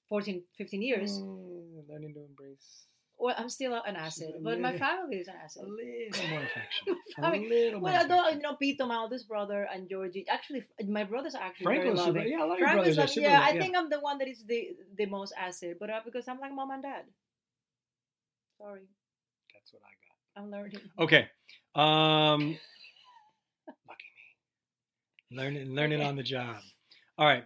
[0.09, 1.19] 14, 15 years.
[1.19, 2.87] Mm, learning to embrace
[3.19, 5.63] Well, I'm still an asset, but my family is an asset.
[5.65, 6.97] a little more affection.
[7.19, 10.27] A little more Well, I don't, you know, Pete, my oldest brother, and Georgie.
[10.29, 12.31] Actually, my brothers are actually Franco's very super- loving.
[12.33, 13.61] yeah, a lot of your brothers like- super Yeah, lo- I yeah.
[13.63, 16.53] think I'm the one that is the the most asset, but uh, because I'm like
[16.53, 17.05] mom and dad.
[18.59, 18.83] Sorry,
[19.55, 20.43] That's what I got.
[20.45, 20.81] I'm learning.
[20.99, 21.29] Okay.
[21.75, 22.59] Um,
[23.89, 24.11] lucky
[25.31, 25.37] me.
[25.37, 26.57] Learning, learning on the job.
[27.19, 27.45] All right.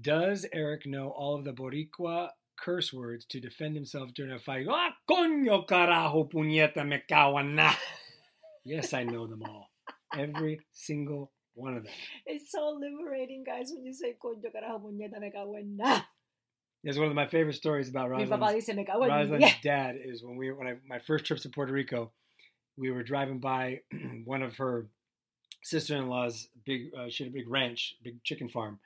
[0.00, 4.66] Does Eric know all of the Boricua curse words to defend himself during a fight?
[4.70, 7.72] Ah, coño carajo, puñeta, me cago na.
[8.64, 9.70] Yes, I know them all.
[10.16, 11.92] Every single one of them.
[12.26, 15.56] It's so liberating, guys, when you say coño carajo puñeta me cago.
[16.84, 19.54] It's one of my favorite stories about Roselyn's, dice me cago en Roselyn's yeah.
[19.62, 22.10] dad is when we when I my first trips to Puerto Rico,
[22.76, 23.80] we were driving by
[24.24, 24.88] one of her
[25.62, 28.80] sister-in-law's big uh, she had a big ranch, big chicken farm,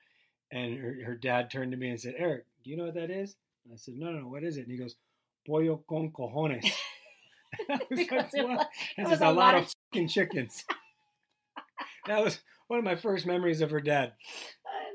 [0.52, 3.10] and her, her dad turned to me and said, "Eric, do you know what that
[3.10, 4.94] is?" And I said, "No, no, no, what is it?" And he goes,
[5.46, 6.64] "Pollo con cojones."
[7.70, 10.64] I was like, "What?" was- And was a a lot lot of fucking chickens.
[12.06, 14.12] that was one of my first memories of her dad.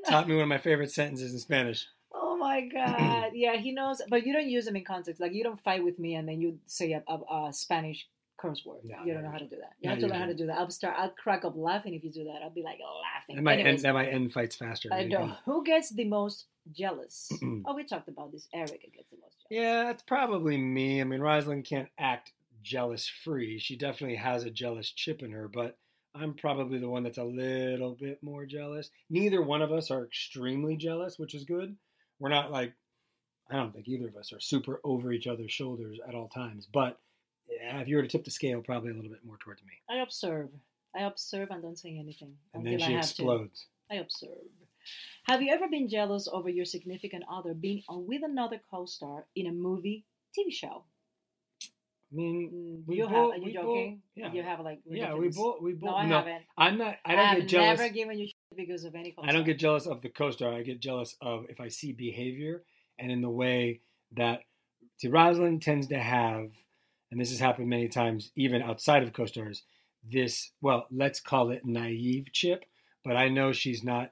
[0.08, 1.86] Taught me one of my favorite sentences in Spanish.
[2.14, 3.32] Oh my god!
[3.34, 5.22] Yeah, he knows, but you don't use them in context.
[5.22, 8.08] Like you don't fight with me and then you say a, a, a Spanish
[8.38, 8.82] curse word.
[8.84, 9.74] No, you don't know how to do that.
[9.80, 10.48] You have to learn how to don't.
[10.48, 10.58] that.
[10.58, 10.96] I'll start.
[10.98, 12.40] I'll crack up laughing if you do that.
[12.44, 13.36] I'll be like laughing.
[13.36, 14.90] That might end, that might end fights faster.
[14.92, 15.26] I There you go.
[15.28, 15.36] know.
[15.46, 17.32] Who gets the most jealous?
[17.66, 18.48] oh, we talked about this.
[18.54, 19.50] Erica gets the most jealous.
[19.50, 21.02] Yeah, it's probably me.
[21.02, 22.32] I mean, Roselyn can't act
[22.64, 23.60] jealous free.
[23.60, 25.78] She definitely has a jealous chip in her, but
[26.14, 28.90] I'm probably the one that's a little bit more jealous.
[29.10, 31.76] Neither one of us are extremely jealous, which is good.
[32.20, 32.74] We're not like,
[33.50, 36.68] I don't think either of us are super over each other's shoulders at all times.
[36.72, 37.00] But
[37.50, 39.72] yeah, if you were to tip the scale, probably a little bit more towards me.
[39.90, 40.50] I observe.
[40.96, 43.68] I observe and don't say anything And until then she I have explodes.
[43.90, 43.96] to.
[43.96, 44.30] I observe.
[45.24, 49.48] Have you ever been jealous over your significant other being on with another co-star in
[49.48, 50.06] a movie,
[50.38, 50.84] TV show?
[51.64, 52.52] I mean,
[52.84, 53.30] mm, we you both, have.
[53.30, 54.02] Are you we both- joking?
[54.16, 54.80] yeah, You have like.
[54.86, 55.90] yeah, we both, we both.
[55.92, 56.44] No, I no, haven't.
[56.58, 56.98] I'm not.
[57.06, 57.80] I don't have get jealous.
[57.80, 59.16] never given you because of any.
[59.24, 60.54] I don't get jealous of the co-star.
[60.54, 62.64] I get jealous of if I see behavior
[63.00, 63.80] and in the way
[64.14, 64.42] that
[64.98, 66.50] see Roselyn tends to have,
[67.12, 69.64] and this has happened many times, even outside of co-stars.
[70.04, 72.66] This, well, let's call it naive chip,
[73.06, 74.12] but I know she's not.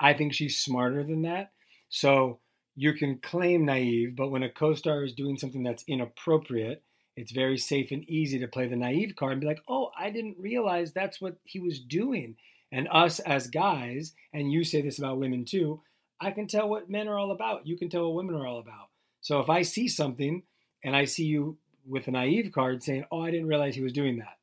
[0.00, 1.52] I think she's smarter than that.
[1.88, 2.40] So
[2.76, 6.82] you can claim naive, but when a co-star is doing something that's inappropriate,
[7.16, 10.10] it's very safe and easy to play the naive card and be like, "Oh, I
[10.10, 12.36] didn't realize that's what he was doing."
[12.72, 15.82] And us as guys, and you say this about women too,
[16.20, 17.66] I can tell what men are all about.
[17.66, 18.88] You can tell what women are all about.
[19.20, 20.42] So if I see something
[20.82, 23.92] and I see you with a naive card saying, "Oh, I didn't realize he was
[23.92, 24.38] doing that,"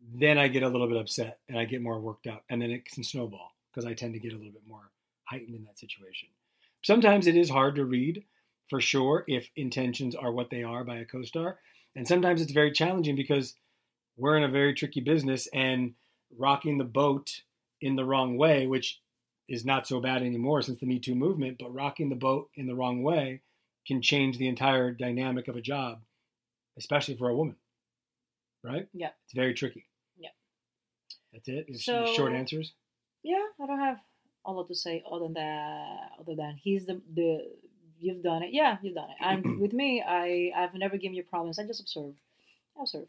[0.00, 2.70] then I get a little bit upset and I get more worked up, and then
[2.70, 4.90] it can snowball because I tend to get a little bit more
[5.24, 6.30] heightened in that situation.
[6.82, 8.24] Sometimes it is hard to read
[8.70, 11.58] for sure if intentions are what they are by a co-star,
[11.94, 13.54] and sometimes it's very challenging because
[14.16, 15.94] we're in a very tricky business and
[16.36, 17.42] rocking the boat
[17.82, 19.00] in the wrong way, which
[19.48, 22.66] is not so bad anymore since the Me Too movement, but rocking the boat in
[22.66, 23.42] the wrong way
[23.86, 26.00] can change the entire dynamic of a job,
[26.78, 27.56] especially for a woman.
[28.64, 28.88] Right?
[28.92, 29.10] Yeah.
[29.24, 29.84] It's very tricky.
[30.18, 30.30] Yeah.
[31.32, 31.66] That's it.
[31.68, 32.72] Is So- short answers.
[33.22, 33.98] Yeah, I don't have
[34.44, 36.10] a lot to say other than that.
[36.20, 37.46] Other than he's the the
[38.00, 38.50] you've done it.
[38.52, 39.16] Yeah, you've done it.
[39.20, 41.58] And with me, I I've never given you problems.
[41.58, 42.14] I just observe.
[42.78, 43.08] I observe.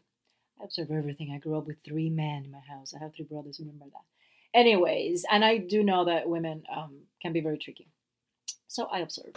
[0.60, 1.30] I observe everything.
[1.32, 2.92] I grew up with three men in my house.
[2.94, 3.60] I have three brothers.
[3.60, 4.58] Remember that.
[4.58, 7.86] Anyways, and I do know that women um, can be very tricky.
[8.66, 9.34] So I observe.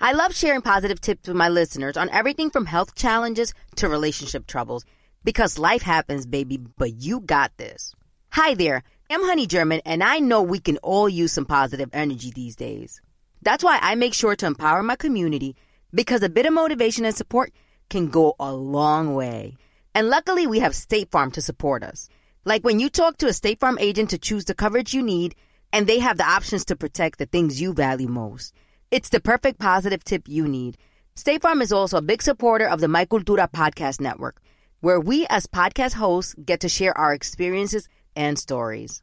[0.00, 4.46] I love sharing positive tips with my listeners on everything from health challenges to relationship
[4.46, 4.84] troubles
[5.26, 7.92] because life happens, baby, but you got this.
[8.30, 12.30] Hi there, I'm Honey German, and I know we can all use some positive energy
[12.30, 13.02] these days.
[13.42, 15.56] That's why I make sure to empower my community
[15.92, 17.52] because a bit of motivation and support
[17.90, 19.56] can go a long way.
[19.96, 22.08] And luckily, we have State Farm to support us.
[22.44, 25.34] Like when you talk to a State Farm agent to choose the coverage you need,
[25.72, 28.54] and they have the options to protect the things you value most.
[28.92, 30.78] It's the perfect positive tip you need.
[31.16, 34.40] State Farm is also a big supporter of the My Cultura podcast network,
[34.80, 39.02] where we as podcast hosts get to share our experiences and stories.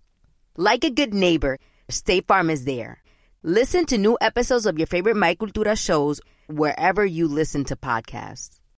[0.55, 1.59] Like a good neighbor,
[1.89, 3.01] State Farm is there.
[3.43, 8.59] Listen to new episodes of your favorite My Cultura shows wherever you listen to podcasts.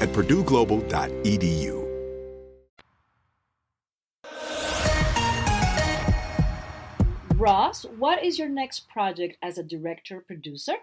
[0.00, 1.80] at purdueglobal.edu.
[7.36, 10.74] Ross, what is your next project as a director producer?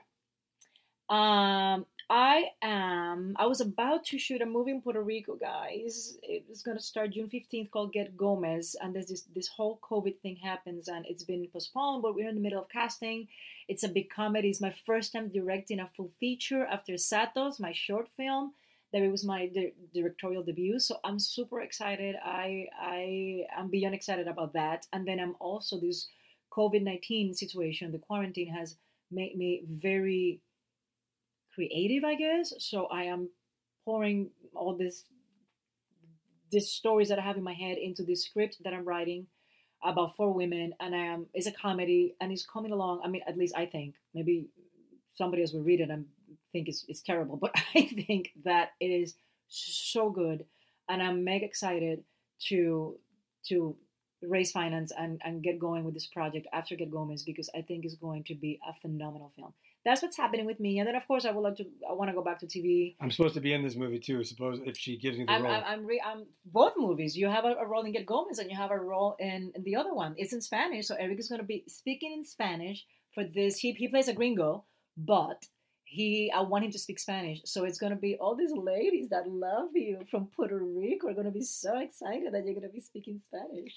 [1.07, 3.35] Um, I am.
[3.37, 6.17] I was about to shoot a movie in Puerto Rico, guys.
[6.23, 10.17] It's going to start June fifteenth, called Get Gomez, and there's this this whole COVID
[10.19, 12.01] thing happens, and it's been postponed.
[12.01, 13.27] But we're in the middle of casting.
[13.67, 14.49] It's a big comedy.
[14.49, 18.53] It's my first time directing a full feature after Satos, my short film.
[18.93, 22.15] That it was my di- directorial debut, so I'm super excited.
[22.23, 24.87] I I am beyond excited about that.
[24.93, 26.07] And then I'm also this
[26.51, 27.91] COVID nineteen situation.
[27.91, 28.77] The quarantine has
[29.11, 30.41] made me very
[31.53, 32.53] creative, I guess.
[32.59, 33.29] So I am
[33.83, 35.03] pouring all this
[36.49, 39.27] these stories that I have in my head into this script that I'm writing
[39.83, 43.01] about four women, and I am it's a comedy and it's coming along.
[43.03, 44.47] I mean, at least I think maybe
[45.15, 46.05] somebody else will read it and
[46.51, 49.15] think it's it's terrible, but I think that it is
[49.47, 50.45] so good,
[50.89, 52.03] and I'm mega excited
[52.49, 52.97] to
[53.47, 53.75] to
[54.21, 57.85] raise finance and, and get going with this project after Get Gomez because I think
[57.85, 59.53] it's going to be a phenomenal film.
[59.85, 61.65] That's what's happening with me, and then of course I would like to.
[61.89, 62.95] I want to go back to TV.
[62.99, 64.21] I'm supposed to be in this movie too.
[64.23, 65.53] Suppose if she gives me the I'm, role.
[65.53, 67.15] I'm, I'm, re- I'm both movies.
[67.15, 69.63] You have a, a role in Get Gomez, and you have a role in, in
[69.63, 70.13] the other one.
[70.17, 73.59] It's in Spanish, so Eric is going to be speaking in Spanish for this.
[73.59, 74.65] He he plays a gringo,
[74.97, 75.45] but
[75.87, 77.39] he I want him to speak Spanish.
[77.45, 81.13] So it's going to be all these ladies that love you from Puerto Rico are
[81.13, 83.73] going to be so excited that you're going to be speaking Spanish.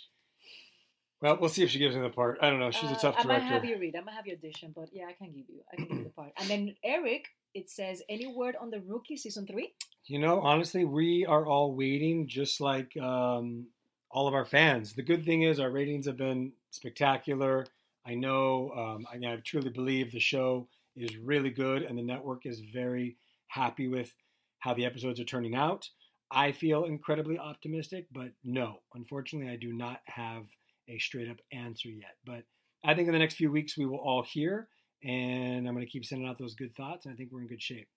[1.23, 2.38] well, we'll see if she gives me the part.
[2.42, 2.70] I don't know.
[2.70, 3.46] She's a Uh, tough I might director.
[3.55, 3.94] have you read.
[3.96, 5.61] I might have you audition, but yeah, I can give you.
[5.73, 6.33] I can give you the part.
[6.38, 9.73] And then Eric, it says any word on the rookie season three?
[10.07, 13.66] You know, honestly, we are all waiting, just like um,
[14.11, 14.94] all of our fans.
[14.94, 17.66] The good thing is our ratings have been spectacular.
[18.07, 20.66] I know, um, I, I truly believe the show
[21.02, 23.16] is really good, and the network is very
[23.48, 24.14] happy with
[24.60, 25.88] how the episodes are turning out.
[26.30, 30.44] I feel incredibly optimistic, but no, unfortunately, I do not have
[30.88, 32.16] a straight up answer yet.
[32.24, 32.44] But
[32.84, 34.68] I think in the next few weeks we will all hear,
[35.02, 37.48] and I'm going to keep sending out those good thoughts, and I think we're in
[37.48, 37.88] good shape.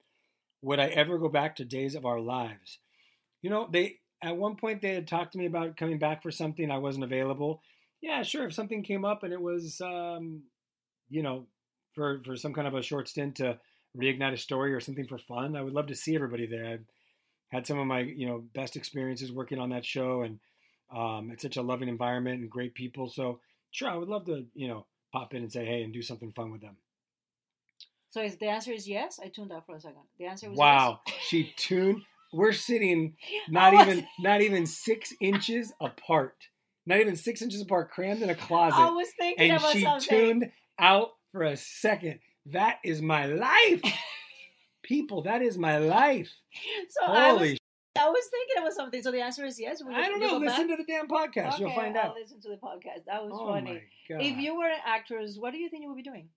[0.61, 2.79] Would I ever go back to Days of Our Lives?
[3.41, 6.31] You know, they at one point they had talked to me about coming back for
[6.31, 6.71] something.
[6.71, 7.61] I wasn't available.
[8.01, 8.45] Yeah, sure.
[8.45, 10.43] If something came up and it was, um,
[11.09, 11.47] you know,
[11.93, 13.59] for for some kind of a short stint to
[13.97, 16.65] reignite a story or something for fun, I would love to see everybody there.
[16.65, 16.85] I've
[17.49, 20.39] had some of my you know best experiences working on that show, and
[20.95, 23.09] um, it's such a loving environment and great people.
[23.09, 23.39] So
[23.71, 26.31] sure, I would love to you know pop in and say hey and do something
[26.31, 26.77] fun with them.
[28.09, 29.19] So is the answer is yes?
[29.23, 30.01] I tuned out for a second.
[30.19, 31.15] The answer was Wow, yes.
[31.27, 32.03] she tuned.
[32.31, 33.15] We're sitting
[33.49, 36.35] not even not even six inches apart.
[36.85, 38.77] Not even six inches apart, crammed in a closet.
[38.77, 40.09] I was thinking and about she something.
[40.09, 42.19] tuned out for a second.
[42.45, 43.81] That is my life,
[44.83, 45.23] people.
[45.23, 46.31] That is my life.
[46.89, 47.57] So I was Holy
[47.99, 49.01] I was thinking about something.
[49.03, 49.79] So the answer is yes.
[49.81, 50.37] You- I don't know.
[50.37, 50.77] Listen back?
[50.77, 51.59] to the damn podcast.
[51.59, 52.15] You'll find I'll out.
[52.15, 53.05] listen to the podcast.
[53.07, 53.81] That was Oh funny.
[54.09, 56.29] If you were an actress, what do you think you would be doing?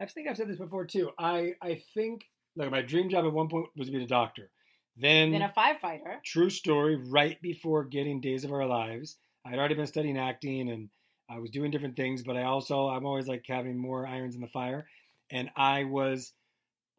[0.00, 1.10] I think I've said this before too.
[1.18, 2.24] I I think
[2.56, 4.50] like my dream job at one point was to be a doctor.
[4.96, 6.22] Then, Then a firefighter.
[6.24, 6.96] true story.
[6.96, 10.88] Right before getting Days of Our Lives, I'd already been studying acting and
[11.30, 12.22] I was doing different things.
[12.22, 14.86] But I also I'm always like having more irons in the fire,
[15.30, 16.32] and I was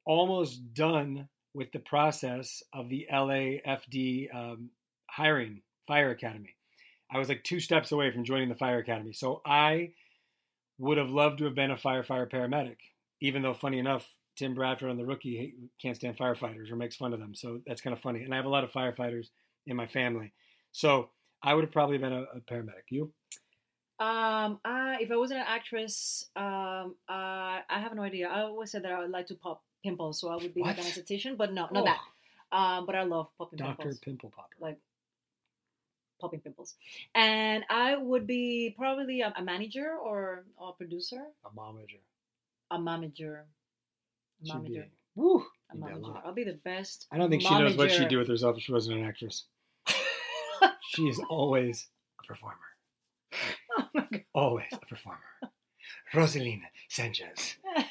[0.05, 4.69] almost done with the process of the LAFD um,
[5.09, 6.55] hiring fire academy.
[7.11, 9.11] I was like two steps away from joining the fire academy.
[9.13, 9.91] So I
[10.77, 12.77] would have loved to have been a firefighter paramedic,
[13.19, 17.13] even though, funny enough, Tim Bradford on The Rookie can't stand firefighters or makes fun
[17.13, 17.35] of them.
[17.35, 18.23] So that's kind of funny.
[18.23, 19.27] And I have a lot of firefighters
[19.67, 20.31] in my family.
[20.71, 21.09] So
[21.43, 22.89] I would have probably been a, a paramedic.
[22.89, 23.11] You?
[24.01, 28.27] Um, I, if I wasn't an actress, um, uh, I have no idea.
[28.29, 30.77] I always said that I would like to pop pimples, so I would be like
[30.79, 30.93] an What?
[30.93, 31.85] esthetician, but no, not Oh.
[31.85, 31.99] that.
[32.51, 33.75] Um, but I love popping Dr.
[33.77, 34.55] pimples, Pimple Popper.
[34.59, 34.77] like
[36.19, 36.75] popping pimples.
[37.15, 41.99] And I would be probably a, a manager or, or a producer, a momager.
[42.71, 43.45] a manager,
[44.43, 45.45] a manager, Woo!
[45.71, 46.13] a You'd be manager.
[46.25, 47.05] I'll be the best.
[47.11, 49.45] I don't think she knows what she'd do with herself if she wasn't an actress.
[50.89, 51.87] She is always
[52.21, 52.57] a performer.
[53.93, 54.23] My God.
[54.33, 55.19] Always a performer.
[56.13, 57.83] Rosalina Sanchez, el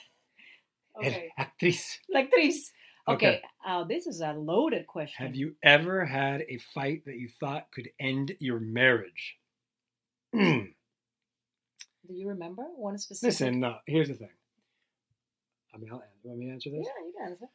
[1.07, 1.99] Okay, actriz.
[2.13, 2.71] like this.
[3.09, 3.43] Okay, Okay.
[3.67, 5.27] uh, this is a loaded question.
[5.27, 9.37] Have you ever had a fight that you thought could end your marriage?
[10.33, 10.67] Do
[12.09, 13.29] you remember one specific?
[13.33, 13.77] Listen, no.
[13.87, 14.31] Here's the thing.
[15.75, 16.87] I mean, I'll, you want me answer this?
[16.87, 17.47] Yeah, you can answer.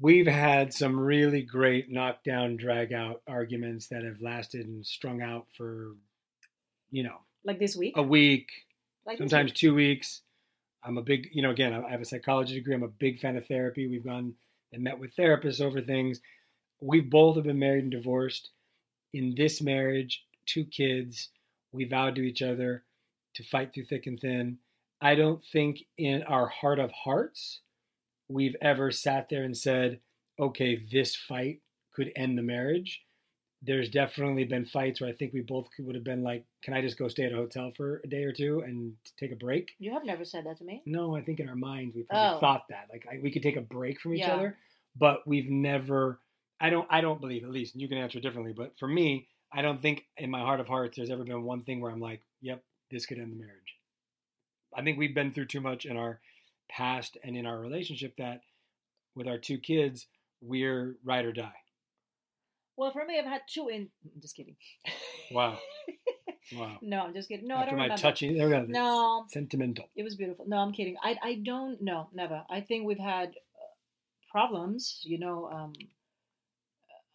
[0.00, 5.46] We've had some really great knockdown, drag out arguments that have lasted and strung out
[5.56, 5.96] for,
[6.90, 7.96] you know, Like this week.
[7.96, 8.50] a week,
[9.06, 9.54] like sometimes week.
[9.54, 10.20] two weeks.
[10.84, 12.74] I'm a big, you know, again, I have a psychology degree.
[12.74, 13.86] I'm a big fan of therapy.
[13.86, 14.34] We've gone
[14.70, 16.20] and met with therapists over things.
[16.82, 18.50] We both have been married and divorced.
[19.14, 21.30] In this marriage, two kids,
[21.72, 22.84] we vowed to each other
[23.36, 24.58] to fight through thick and thin.
[25.00, 27.60] I don't think in our heart of hearts
[28.28, 30.00] we've ever sat there and said,
[30.38, 31.62] okay, this fight
[31.94, 33.00] could end the marriage.
[33.60, 36.80] There's definitely been fights where I think we both would have been like, can I
[36.80, 39.72] just go stay at a hotel for a day or two and take a break?
[39.80, 40.80] You have never said that to me.
[40.86, 42.40] No, I think in our minds we probably Oh.
[42.40, 44.34] thought that like I, we could take a break from each Yeah.
[44.34, 44.58] other,
[44.96, 46.20] but we've never.
[46.60, 46.86] I don't.
[46.90, 47.74] I don't believe at least.
[47.76, 50.96] You can answer differently, but for me, I don't think in my heart of hearts
[50.96, 53.76] there's ever been one thing where I'm like, "Yep, this could end the marriage."
[54.74, 56.20] I think we've been through too much in our
[56.68, 58.42] past and in our relationship that
[59.14, 60.06] with our two kids,
[60.40, 61.54] we're ride or die.
[62.78, 63.88] Well, for me, I've had two in.
[64.04, 64.56] I'm just kidding.
[65.30, 65.58] Wow.
[66.56, 66.78] Wow.
[66.80, 67.46] no, I'm just kidding.
[67.46, 68.00] No, I don't my remember.
[68.00, 68.64] touching, there we go.
[68.66, 69.26] No.
[69.28, 69.84] Sentimental.
[69.94, 70.46] It was beautiful.
[70.48, 70.96] No, I'm kidding.
[71.02, 71.76] I I don't.
[71.82, 72.42] No, never.
[72.48, 75.02] I think we've had uh, problems.
[75.04, 75.74] You know, um,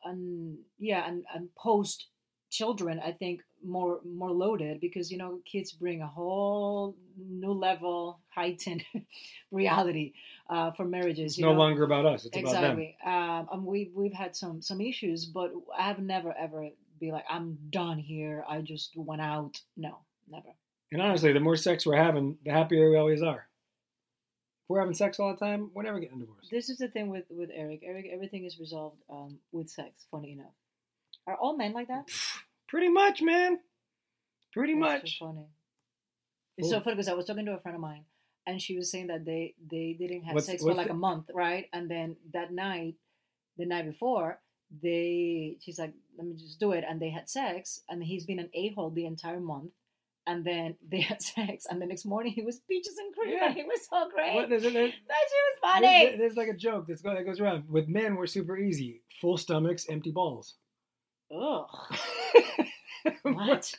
[0.04, 2.10] and yeah, and and post
[2.54, 8.20] children, I think more more loaded because you know kids bring a whole new level
[8.30, 8.84] heightened
[9.52, 10.14] reality
[10.50, 11.34] uh, for marriages.
[11.34, 11.60] It's no know?
[11.60, 12.26] longer about us.
[12.26, 12.80] It's about them.
[12.80, 12.98] exactly.
[13.06, 17.26] Um, and we we've had some some issues, but I have never ever be like
[17.30, 18.46] I'm done here.
[18.48, 19.60] I just went out.
[19.76, 19.98] No,
[20.30, 20.50] never.
[20.92, 23.48] And honestly, the more sex we're having, the happier we always are.
[24.64, 26.52] If we're having sex all the time, we're never getting divorced.
[26.52, 27.82] This is the thing with with Eric.
[27.84, 30.06] Eric, everything is resolved um, with sex.
[30.12, 30.54] Funny enough,
[31.28, 32.10] are all men like that?
[32.68, 33.60] Pretty much, man.
[34.52, 35.18] Pretty That's much.
[35.20, 35.48] so funny.
[36.58, 36.80] It's so oh.
[36.82, 38.06] funny because I was talking to a friend of mine,
[38.46, 40.96] and she was saying that they they didn't have What's- sex for like the- a
[40.96, 41.66] month, right?
[41.74, 42.96] And then that night,
[43.58, 44.40] the night before,
[44.82, 48.40] they she's like, "Let me just do it," and they had sex, and he's been
[48.40, 49.72] an a hole the entire month.
[50.26, 53.48] And then they had sex, and the next morning he was peaches and cream, Yeah.
[53.48, 54.36] and he was so great.
[54.36, 54.74] What- there's, there's-
[55.08, 56.16] that shit was funny.
[56.18, 57.68] there's like a joke that's go, that goes around.
[57.70, 59.02] With men, we're super easy.
[59.22, 60.56] Full stomachs, empty balls.
[61.34, 61.68] Ugh.
[63.24, 63.74] What?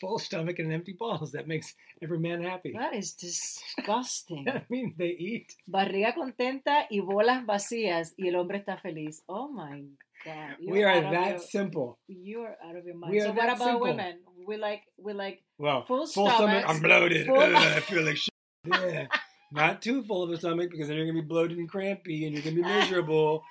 [0.00, 1.32] Full stomach and empty balls.
[1.32, 2.72] That makes every man happy.
[2.78, 4.44] That is disgusting.
[4.52, 5.54] That means they eat.
[5.66, 9.22] Barriga contenta y bolas vacías y el hombre está feliz.
[9.28, 9.82] Oh my
[10.24, 10.56] god.
[10.60, 11.98] You're we are that your- simple.
[12.06, 13.12] You are out of your mind.
[13.12, 13.80] We are so what about simple.
[13.80, 14.18] women?
[14.46, 16.64] We like we like Well, Full stomach.
[16.68, 17.26] I'm bloated.
[17.26, 18.34] full- Ugh, I feel like shit.
[18.66, 19.06] Yeah.
[19.50, 22.34] Not too full of a stomach because then you're gonna be bloated and crampy and
[22.34, 23.42] you're gonna be miserable.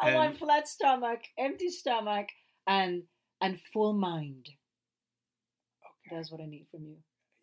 [0.00, 2.28] I want flat stomach, empty stomach,
[2.66, 3.02] and
[3.40, 4.48] and full mind.
[5.82, 6.16] Okay.
[6.16, 6.96] That's what I need from you.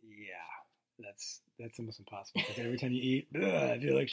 [0.04, 4.12] Yeah, that's that's almost impossible because every time you eat, ugh, I feel like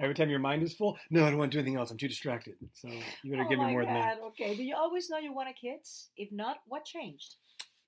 [0.00, 0.98] every time your mind is full.
[1.10, 1.90] No, I don't want to do anything else.
[1.90, 2.54] I'm too distracted.
[2.72, 2.88] So
[3.22, 3.88] you better oh give me more god.
[3.88, 4.20] than that.
[4.28, 4.54] Okay.
[4.54, 6.10] Do you always know you wanted kids?
[6.16, 7.36] If not, what changed?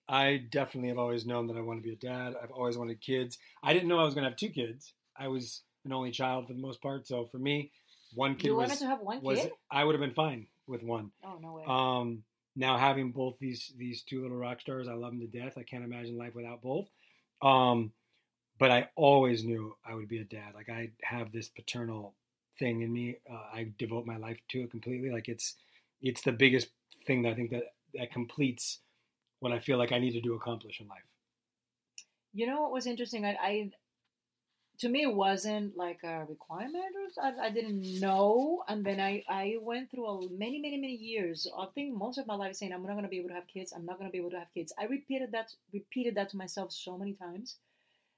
[0.08, 2.34] I definitely have always known that I want to be a dad.
[2.40, 3.38] I've always wanted kids.
[3.62, 4.92] I didn't know I was going to have two kids.
[5.18, 7.08] I was an only child for the most part.
[7.08, 7.72] So for me,
[8.14, 9.52] one kid You was, to have one was kid?
[9.70, 11.10] I would have been fine with one.
[11.24, 11.64] Oh no way.
[11.66, 12.22] Um,
[12.54, 15.58] now having both these these two little rock stars, I love them to death.
[15.58, 16.88] I can't imagine life without both.
[17.42, 17.92] Um,
[18.58, 20.54] but I always knew I would be a dad.
[20.54, 22.14] Like I have this paternal
[22.58, 23.16] thing in me.
[23.30, 25.10] Uh, I devote my life to it completely.
[25.10, 25.54] Like it's
[26.00, 26.68] it's the biggest
[27.06, 28.78] thing that I think that that completes
[29.40, 31.04] what I feel like I need to do accomplish in life.
[32.32, 33.24] You know what was interesting?
[33.24, 33.70] I, I
[34.78, 36.84] to me it wasn't like a requirement.
[37.22, 41.46] I, I didn't know, and then I I went through a, many many many years.
[41.58, 43.46] I think most of my life saying I'm not going to be able to have
[43.46, 43.72] kids.
[43.72, 44.72] I'm not going to be able to have kids.
[44.78, 47.56] I repeated that repeated that to myself so many times.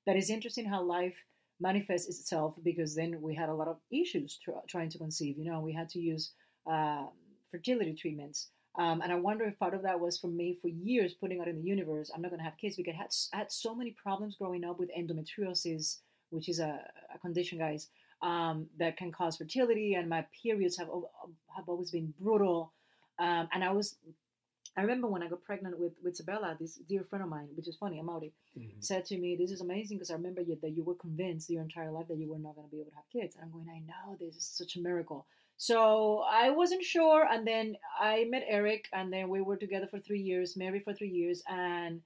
[0.06, 1.16] That is interesting how life
[1.60, 5.38] manifests itself because then we had a lot of issues tr- trying to conceive.
[5.38, 6.32] You know, we had to use
[6.70, 7.06] uh,
[7.50, 8.48] fertility treatments.
[8.78, 11.48] Um, and I wonder if part of that was for me for years putting out
[11.48, 13.74] in the universe, I'm not going to have kids because I had, I had so
[13.74, 15.96] many problems growing up with endometriosis,
[16.30, 16.80] which is a,
[17.14, 17.88] a condition, guys,
[18.22, 19.94] um, that can cause fertility.
[19.94, 20.88] And my periods have,
[21.56, 22.72] have always been brutal.
[23.18, 23.96] Um, and I was,
[24.76, 27.68] I remember when I got pregnant with, with Sebella, this dear friend of mine, which
[27.68, 28.32] is funny, Amaury,
[28.80, 31.62] said to me, This is amazing because I remember you, that you were convinced your
[31.62, 33.34] entire life that you were not going to be able to have kids.
[33.34, 35.26] And I'm going, I know, this is such a miracle.
[35.56, 37.26] So I wasn't sure.
[37.28, 40.94] And then I met Eric, and then we were together for three years, married for
[40.94, 41.42] three years.
[41.48, 42.00] And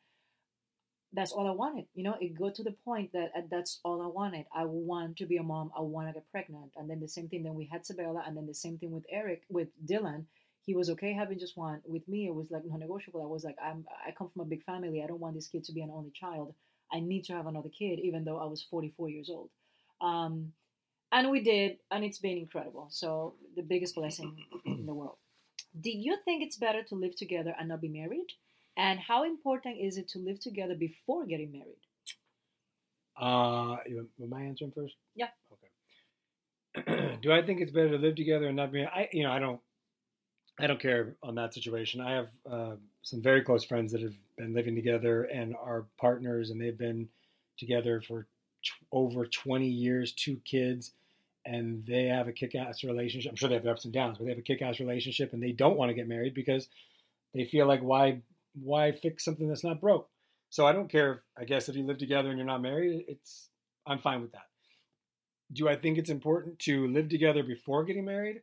[1.12, 1.86] that's all I wanted.
[1.94, 4.46] You know, it got to the point that uh, that's all I wanted.
[4.54, 5.70] I want to be a mom.
[5.76, 6.72] I want to get pregnant.
[6.76, 7.42] And then the same thing.
[7.42, 10.24] Then we had Sebella, and then the same thing with Eric, with Dylan.
[10.64, 11.80] He was okay having just one.
[11.84, 13.22] With me, it was like non-negotiable.
[13.22, 13.84] I was like, I'm.
[14.06, 15.02] I come from a big family.
[15.02, 16.54] I don't want this kid to be an only child.
[16.92, 19.48] I need to have another kid, even though I was 44 years old.
[20.00, 20.52] Um,
[21.10, 22.86] and we did, and it's been incredible.
[22.90, 25.16] So the biggest blessing in the world.
[25.78, 28.28] Did you think it's better to live together and not be married?
[28.76, 31.76] And how important is it to live together before getting married?
[33.16, 34.94] Uh, you- am I answering first?
[35.14, 35.28] Yeah.
[35.52, 37.16] Okay.
[37.22, 38.84] Do I think it's better to live together and not be?
[38.84, 39.60] I, you know, I don't.
[40.58, 42.00] I don't care on that situation.
[42.00, 46.50] I have uh, some very close friends that have been living together and are partners,
[46.50, 47.08] and they've been
[47.56, 48.26] together for
[48.62, 50.92] t- over 20 years, two kids,
[51.46, 53.30] and they have a kick-ass relationship.
[53.32, 55.42] I'm sure they have their ups and downs, but they have a kick-ass relationship, and
[55.42, 56.68] they don't want to get married because
[57.34, 58.20] they feel like why
[58.55, 60.09] why fix something that's not broke.
[60.50, 61.12] So I don't care.
[61.12, 63.48] If, I guess if you live together and you're not married, it's
[63.86, 64.46] I'm fine with that.
[65.53, 68.42] Do I think it's important to live together before getting married?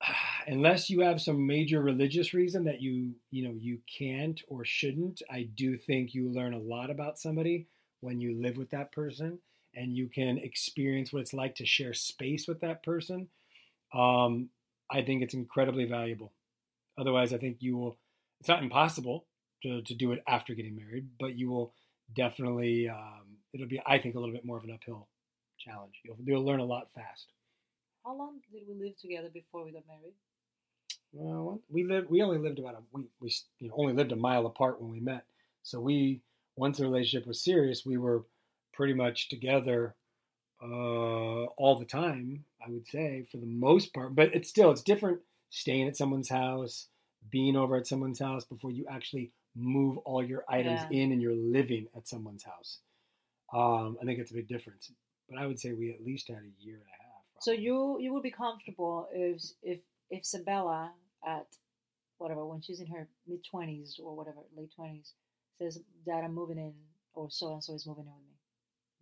[0.46, 5.22] Unless you have some major religious reason that you you know you can't or shouldn't,
[5.30, 7.66] I do think you learn a lot about somebody
[8.00, 9.38] when you live with that person
[9.74, 13.28] and you can experience what it's like to share space with that person.
[13.94, 14.50] Um,
[14.90, 16.32] I think it's incredibly valuable.
[16.98, 17.98] Otherwise, I think you will.
[18.42, 19.24] It's not impossible
[19.62, 21.72] to, to do it after getting married, but you will
[22.16, 22.88] definitely.
[22.88, 25.06] Um, it'll be, I think, a little bit more of an uphill
[25.60, 25.92] challenge.
[26.02, 27.26] You'll, you'll learn a lot fast.
[28.04, 30.14] How long did we live together before we got married?
[31.12, 32.10] Well, we lived.
[32.10, 34.90] We only lived about a we we you know only lived a mile apart when
[34.90, 35.22] we met.
[35.62, 36.20] So we
[36.56, 38.24] once the relationship was serious, we were
[38.72, 39.94] pretty much together
[40.60, 42.44] uh, all the time.
[42.60, 45.20] I would say for the most part, but it's still it's different
[45.50, 46.88] staying at someone's house,
[47.30, 51.02] being over at someone's house before you actually move all your items Yeah.
[51.02, 52.80] in and you're living at someone's house.
[53.52, 54.90] Um, I think it's a big difference.
[55.28, 57.24] But I would say we at least had a year and a half.
[57.40, 60.90] So you you would be comfortable if if if Sebella
[61.24, 61.46] at
[62.18, 65.12] whatever when she's in her mid twenties or whatever late twenties
[65.58, 66.74] says, "Dad, I'm moving in,"
[67.14, 68.36] or so and so is moving in with me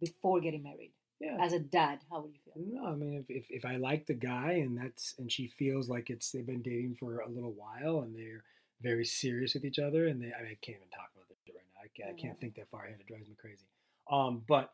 [0.01, 0.93] before getting married.
[1.21, 1.37] Yeah.
[1.39, 2.81] As a dad, how would you feel?
[2.81, 5.89] No, I mean, if, if, if I like the guy and that's and she feels
[5.89, 8.43] like it's they've been dating for a little while and they're
[8.81, 11.39] very serious with each other and they I, mean, I can't even talk about this
[11.55, 11.83] right now.
[11.85, 12.97] I can't, I can't think that far ahead.
[13.01, 13.67] It drives me crazy.
[14.11, 14.73] Um, but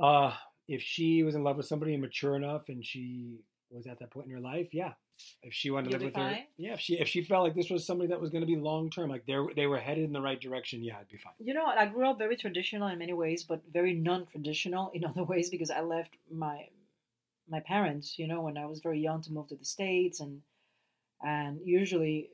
[0.00, 0.32] uh,
[0.66, 3.40] if she was in love with somebody and mature enough and she
[3.74, 4.92] was at that point in her life, yeah.
[5.42, 6.74] If she wanted to You'll live with her, yeah.
[6.74, 8.90] If she if she felt like this was somebody that was going to be long
[8.90, 11.34] term, like they they were headed in the right direction, yeah, I'd be fine.
[11.38, 11.78] You know what?
[11.78, 15.70] I grew up very traditional in many ways, but very non-traditional in other ways because
[15.70, 16.68] I left my
[17.48, 20.42] my parents, you know, when I was very young to move to the states, and
[21.22, 22.30] and usually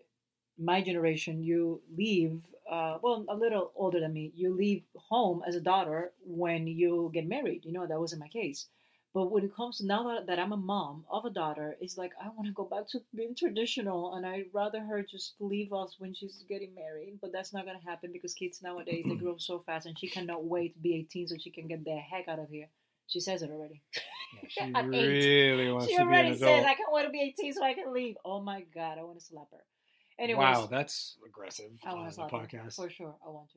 [0.59, 2.43] my generation, you leave.
[2.71, 7.11] Uh, well, a little older than me, you leave home as a daughter when you
[7.13, 7.65] get married.
[7.65, 8.69] You know, that wasn't my case.
[9.13, 11.99] But when it comes to now that, that I'm a mom of a daughter, it's
[11.99, 15.73] like I want to go back to being traditional, and I'd rather her just leave
[15.73, 17.19] us when she's getting married.
[17.21, 20.45] But that's not gonna happen because kids nowadays they grow so fast, and she cannot
[20.45, 22.69] wait to be 18 so she can get the heck out of here.
[23.09, 23.83] She says it already.
[24.35, 25.09] Yeah, she At eight.
[25.09, 26.39] really wants she to be an adult.
[26.39, 28.61] She already says, "I can't wait to be 18 so I can leave." Oh my
[28.73, 29.65] god, I want to slap her.
[30.21, 32.77] Anyways, wow, that's aggressive I want to slap her podcast.
[32.77, 33.17] for sure.
[33.27, 33.57] I want to.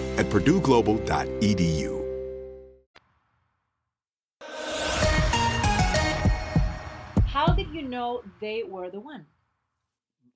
[0.21, 1.97] at purdueglobal.edu.
[7.25, 9.25] How did you know they were the one?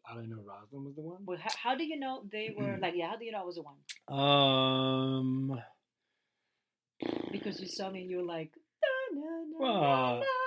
[0.03, 1.21] How do I know Roselyn was the one?
[1.25, 2.93] Well, how, how do you know they were like?
[2.95, 3.77] Yeah, how do you know I was the one?
[4.09, 5.59] Um,
[7.31, 10.44] Because you saw me and you were like, "Da, na, na, na, Well, na,"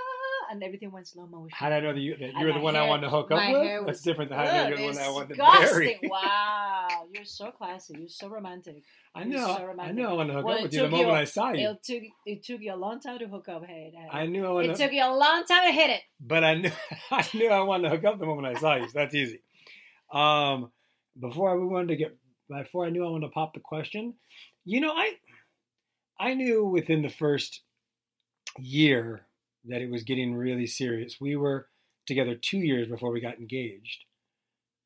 [0.50, 1.50] and everything went slow motion.
[1.52, 3.30] how did I know that you, that you were the one I wanted to hook
[3.30, 3.66] up with?
[3.66, 6.00] hair That's different than how I know you're the one I wanted to marry.
[6.02, 7.94] Wow, you're so classy.
[7.98, 8.82] You're so romantic.
[9.14, 9.46] I know.
[9.46, 9.96] so I romantic.
[9.96, 11.68] knew I wanted to hook Well, up with you the moment you- I saw you.
[11.70, 13.64] It took it took you a long time to hook up.
[13.64, 13.92] Hey.
[14.10, 16.02] I knew I wanted It to, took you a long time to hit it.
[16.20, 16.70] but I knew
[17.10, 18.86] I knew I wanted to hook up the moment I saw you.
[18.88, 19.40] So that's easy.
[20.12, 20.70] Um,
[21.18, 22.16] before we wanted to get
[22.48, 24.14] before I knew I wanted to pop the question,
[24.64, 25.12] you know, I
[26.20, 27.62] I knew within the first
[28.58, 29.26] year
[29.68, 31.20] that it was getting really serious.
[31.20, 31.68] We were
[32.06, 34.04] together two years before we got engaged.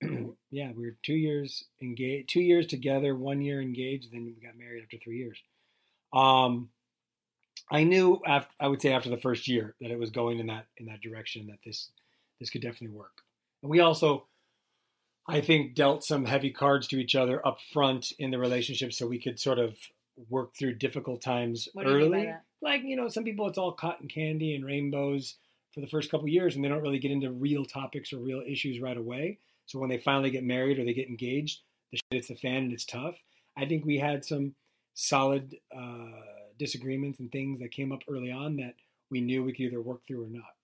[0.51, 4.59] yeah, we were two years engaged, two years together, one year engaged, then we got
[4.59, 5.39] married after three years.
[6.12, 6.70] Um,
[7.70, 10.47] I knew after I would say after the first year that it was going in
[10.49, 11.91] that in that direction that this
[12.39, 13.22] this could definitely work.
[13.62, 14.26] And we also
[15.26, 19.07] I think dealt some heavy cards to each other up front in the relationship so
[19.07, 19.76] we could sort of
[20.28, 22.35] work through difficult times What do you mean by early.
[22.62, 25.34] Like, you know, some people it's all cotton candy and rainbows
[25.74, 28.42] for the first couple years and they don't really get into real topics or real
[28.46, 29.38] issues right away.
[29.66, 31.60] So when they finally get married or they get engaged,
[31.90, 33.16] the shit hits the fan and it's tough.
[33.56, 34.54] I think we had some
[34.94, 36.10] solid uh,
[36.58, 38.74] disagreements and things that came up early on that
[39.10, 40.54] we knew we could either work through or not.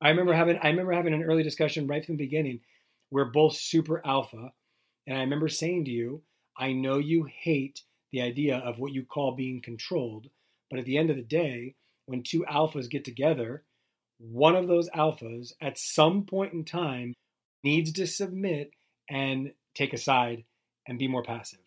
[0.00, 2.60] I remember having I remember having an early discussion right from the beginning.
[3.10, 4.52] We're both super alpha,
[5.06, 6.22] and I remember saying to you,
[6.56, 10.28] I know you hate the idea of what you call being controlled,
[10.72, 11.74] but at the end of the day,
[12.06, 13.62] when two alphas get together,
[14.18, 17.12] one of those alphas at some point in time
[17.62, 18.70] needs to submit
[19.10, 20.44] and take a side
[20.88, 21.58] and be more passive.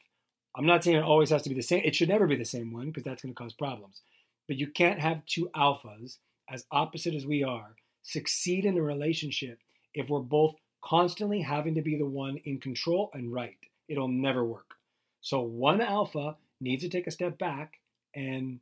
[0.57, 1.83] I'm not saying it always has to be the same.
[1.85, 4.01] It should never be the same one because that's going to cause problems.
[4.47, 6.17] But you can't have two alphas
[6.49, 9.59] as opposite as we are, succeed in a relationship
[9.93, 13.57] if we're both constantly having to be the one in control and right.
[13.87, 14.73] It'll never work.
[15.21, 17.73] So one alpha needs to take a step back
[18.15, 18.61] and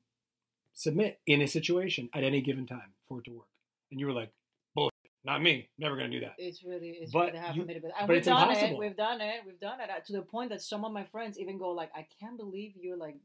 [0.74, 3.48] submit in a situation at any given time for it to work.
[3.92, 4.32] And you were like,
[4.76, 4.92] bullshit,
[5.24, 6.36] not me, never gonna do that.
[6.38, 8.76] It's really, it's But really you- to but we've it's done impossible.
[8.76, 8.80] it.
[8.80, 9.42] We've done it.
[9.46, 11.92] We've done it uh, to the point that some of my friends even go like,
[11.96, 13.16] "I can't believe you're like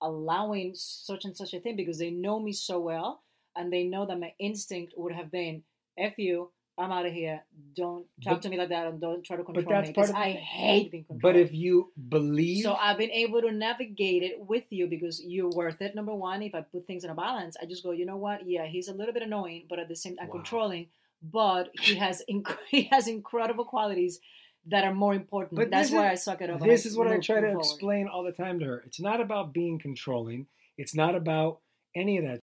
[0.00, 3.22] allowing such and such a thing," because they know me so well,
[3.56, 5.64] and they know that my instinct would have been,
[5.98, 7.42] "F you, I'm out of here.
[7.74, 10.06] Don't talk But- to me like that, and don't try to control that's me." part
[10.08, 11.22] Because of I hate being controlled.
[11.22, 15.50] But if you believe So I've been able to navigate it with you because you're
[15.50, 15.94] worth it.
[15.94, 18.46] Number one, if I put things in a balance, I just go, you know what?
[18.48, 20.32] Yeah, he's a little bit annoying, but at the same time Wow.
[20.32, 20.88] controlling.
[21.22, 24.20] But he has inc- he has incredible qualities
[24.66, 25.56] that are more important.
[25.56, 26.60] But That's why is- I suck it up.
[26.60, 27.60] This is what I try to forward.
[27.60, 28.82] explain all the time to her.
[28.86, 30.46] It's not about being controlling.
[30.76, 31.60] It's not about
[31.94, 32.40] any of that.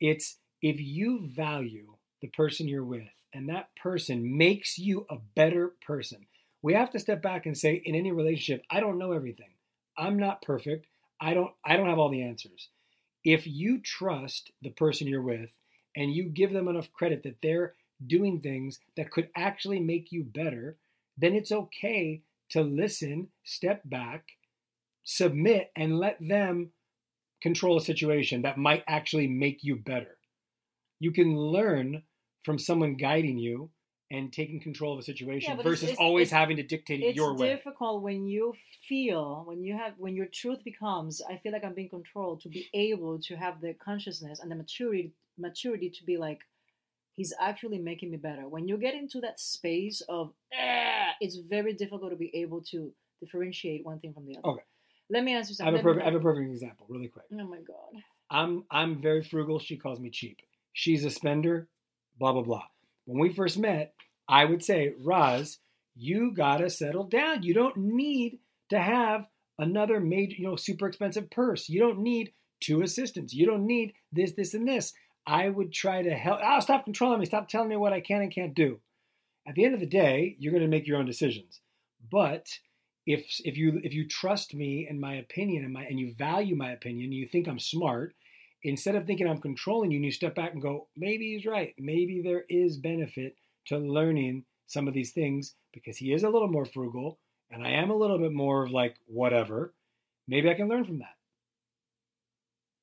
[0.00, 5.72] It's if you value the person you're with and that person makes you a better
[5.86, 6.26] person.
[6.62, 9.50] We have to step back and say in any relationship, I don't know everything.
[9.96, 10.86] I'm not perfect.
[11.20, 12.68] I don't I don't have all the answers.
[13.24, 15.50] If you trust the person you're with
[15.96, 17.74] and you give them enough credit that they're
[18.04, 20.76] doing things that could actually make you better,
[21.16, 24.24] then it's okay to listen, step back,
[25.04, 26.70] submit, and let them
[27.40, 30.16] control a situation that might actually make you better.
[30.98, 32.02] You can learn
[32.42, 33.70] from someone guiding you
[34.10, 36.62] and taking control of a situation Yeah, but it's- versus it's- always it's- having to
[36.62, 37.50] dictate it your way.
[37.52, 38.54] It's difficult when you
[38.88, 42.48] feel when you have when your truth becomes I feel like I'm being controlled to
[42.48, 46.40] be able to have the consciousness and the maturity maturity to be like
[47.16, 48.48] he's actually making me better.
[48.48, 52.92] When you get into that space of "Ah," it's very difficult to be able to
[53.20, 54.48] differentiate one thing from the other.
[54.48, 54.62] Okay.
[55.08, 55.80] Let me ask you I have, something.
[55.80, 57.26] a perfect, I have a perfect example, really quick.
[57.32, 58.02] Oh my god.
[58.30, 59.58] I'm I'm very frugal.
[59.58, 60.40] She calls me cheap.
[60.74, 61.68] She's a spender.
[62.18, 62.64] Blah blah blah.
[63.04, 63.94] When we first met,
[64.28, 65.58] I would say, Roz,
[65.94, 67.42] you gotta settle down.
[67.42, 68.38] You don't need
[68.70, 69.26] to have
[69.58, 71.68] another major, you know, super expensive purse.
[71.68, 73.34] You don't need two assistants.
[73.34, 74.92] You don't need this, this, and this.
[75.26, 76.40] I would try to help.
[76.42, 77.26] Oh, stop controlling me.
[77.26, 78.80] Stop telling me what I can and can't do.
[79.46, 81.60] At the end of the day, you're going to make your own decisions.
[82.10, 82.46] But
[83.06, 86.56] if if you if you trust me and my opinion and my and you value
[86.56, 88.14] my opinion, you think I'm smart,
[88.62, 91.74] instead of thinking I'm controlling you, and you step back and go, maybe he's right.
[91.78, 93.36] Maybe there is benefit
[93.66, 97.18] to learning some of these things because he is a little more frugal
[97.52, 99.74] and I am a little bit more of like whatever.
[100.26, 101.16] Maybe I can learn from that.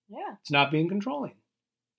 [0.09, 0.35] Yeah.
[0.41, 1.33] It's not being controlling.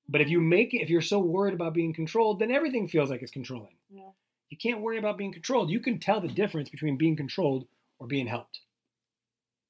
[0.09, 0.49] But if you mm-hmm.
[0.49, 3.77] make it, if you're so worried about being controlled, then everything feels like it's controlling.
[3.91, 4.11] Yeah.
[4.51, 5.71] You can't worry about being controlled.
[5.71, 7.67] You can tell the difference between being controlled
[7.99, 8.61] or being helped,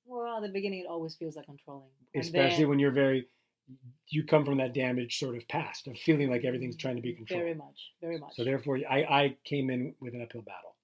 [0.06, 1.90] Well, at the beginning it always feels like controlling.
[2.14, 3.26] Especially then- when you're very,
[4.08, 7.12] you come from that damaged sort of past of feeling like everything's trying to be
[7.12, 7.42] controlled.
[7.42, 7.92] Very much.
[8.00, 8.34] Very much.
[8.34, 10.74] So therefore, I, I came in with an uphill battle.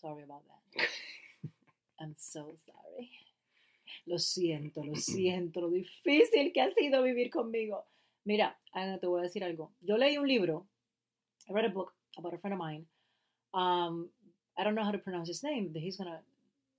[0.00, 0.42] Sorry about
[0.76, 0.86] that.
[2.00, 3.10] I'm so sorry.
[4.06, 7.84] Lo siento, lo siento, lo difícil que ha sido vivir conmigo.
[8.24, 9.72] Mira, Ana, te voy a decir algo.
[9.82, 10.66] Yo leí un libro.
[11.48, 12.86] I read a book about a friend of mine.
[13.52, 14.08] Um,
[14.56, 16.20] I don't know how to pronounce his name, but he's gonna.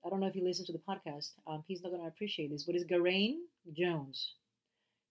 [0.03, 1.33] I don't know if he listens to the podcast.
[1.45, 3.37] Um, he's not gonna appreciate this, but it's Garain
[3.73, 4.35] Jones.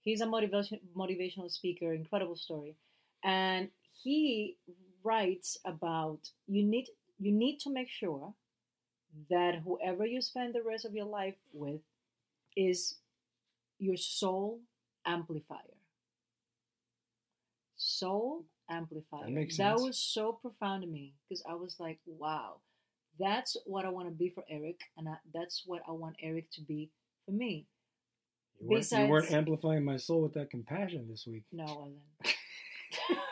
[0.03, 2.77] He's a motivation motivational speaker, incredible story,
[3.23, 3.69] and
[4.03, 4.57] he
[5.05, 6.87] writes about you need
[7.19, 8.35] you need to make sure
[9.29, 11.81] that whoever you spend the rest of your life with
[12.57, 12.97] is
[13.79, 14.61] your soul
[15.05, 15.77] amplifier.
[17.77, 19.25] Soul amplifier.
[19.25, 22.57] That makes That was so profound to me because I was like, wow,
[23.19, 26.51] that's what I want to be for Eric, and I, that's what I want Eric
[26.53, 26.91] to be
[27.27, 27.67] for me.
[28.61, 31.45] You weren't, you weren't amplifying my soul with that compassion this week.
[31.53, 33.19] No, I wasn't.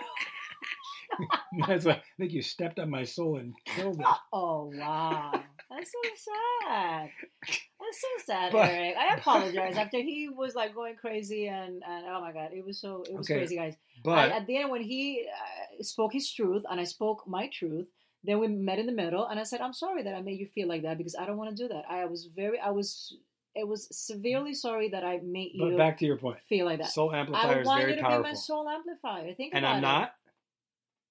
[1.66, 4.06] That's like, I think you stepped on my soul and killed it.
[4.32, 5.32] Oh wow,
[5.70, 6.10] that's so
[6.68, 7.08] sad.
[7.48, 8.96] That's so sad, But- Eric.
[8.96, 9.76] I apologize.
[9.76, 13.16] After he was like going crazy and and oh my god, it was so it
[13.16, 13.74] was Okay, crazy, guys.
[14.04, 17.48] But I, at the end, when he uh, spoke his truth and I spoke my
[17.52, 17.86] truth,
[18.22, 20.46] then we met in the middle, and I said, "I'm sorry that I made you
[20.46, 21.84] feel like that because I don't want to do that.
[21.90, 23.16] I was very, I was,
[23.58, 26.38] it was severely sorry that I made but you back to your point.
[26.48, 26.90] feel like that.
[26.90, 28.22] Soul amplifier I is want very you to powerful.
[28.22, 29.34] be my soul amplifier.
[29.34, 29.80] Think and I'm it.
[29.82, 30.14] not.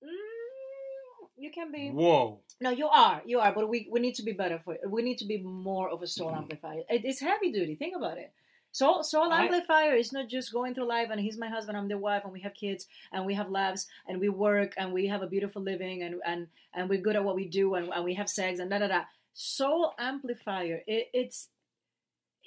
[0.04, 1.89] Mm, you can be.
[1.89, 2.39] Whoa.
[2.60, 4.82] No, you are, you are, but we we need to be better for it.
[4.89, 6.82] We need to be more of a soul amplifier.
[6.89, 7.76] It, it's heavy duty.
[7.76, 8.32] Think about it.
[8.72, 11.88] Soul soul I- amplifier is not just going through life and he's my husband, I'm
[11.88, 15.08] the wife, and we have kids and we have lives and we work and we
[15.08, 18.04] have a beautiful living and and and we're good at what we do and, and
[18.04, 19.02] we have sex and da da da.
[19.34, 21.50] Soul amplifier, it, it's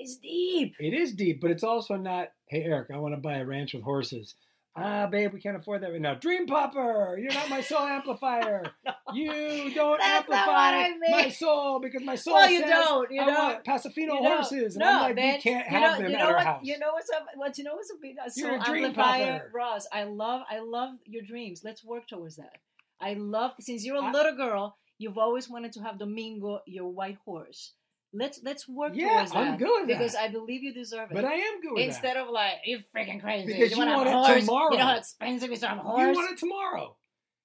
[0.00, 0.74] it's deep.
[0.80, 2.28] It is deep, but it's also not.
[2.48, 4.34] Hey, Eric, I want to buy a ranch with horses.
[4.76, 6.14] Ah, babe, we can't afford that right now.
[6.14, 8.62] Dream Popper, you're not my soul amplifier.
[9.12, 13.20] You don't That's amplify I my soul because my soul Well, you says don't, you
[13.20, 13.34] I don't.
[13.34, 14.76] want Paso Fino You horses.
[14.76, 16.60] And no, I'm like, man, we can't have them you at know our what, house.
[16.62, 17.26] You know what's up?
[17.34, 17.96] What you know what's up?
[18.04, 19.50] A You're soul a dream amplifier, popper.
[19.52, 19.88] Ross.
[19.92, 21.62] I love, I love your dreams.
[21.64, 22.58] Let's work towards that.
[23.00, 26.88] I love since you're a I- little girl, you've always wanted to have Domingo, your
[26.88, 27.72] white horse.
[28.12, 30.22] Let's let's work Yeah, towards that I'm good with because that.
[30.22, 31.14] I believe you deserve it.
[31.14, 32.24] But I am good with Instead that.
[32.24, 34.46] of like you're freaking crazy, Because you, you want, want it horse.
[34.46, 34.72] tomorrow.
[34.72, 36.00] You know how expensive is to have a horse.
[36.00, 36.96] You want it tomorrow.
[36.96, 36.96] Oh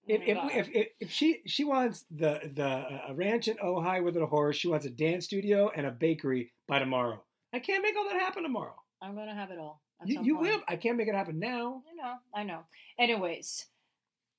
[0.07, 4.15] if, if, if, if, if she she wants the the a ranch in Ojai with
[4.17, 7.23] a horse, she wants a dance studio and a bakery by tomorrow.
[7.53, 8.75] I can't make all that happen tomorrow.
[9.01, 9.81] I'm gonna have it all.
[10.05, 10.61] You, you will.
[10.67, 11.81] I can't make it happen now.
[11.89, 12.59] I know, I know.
[12.99, 13.65] Anyways,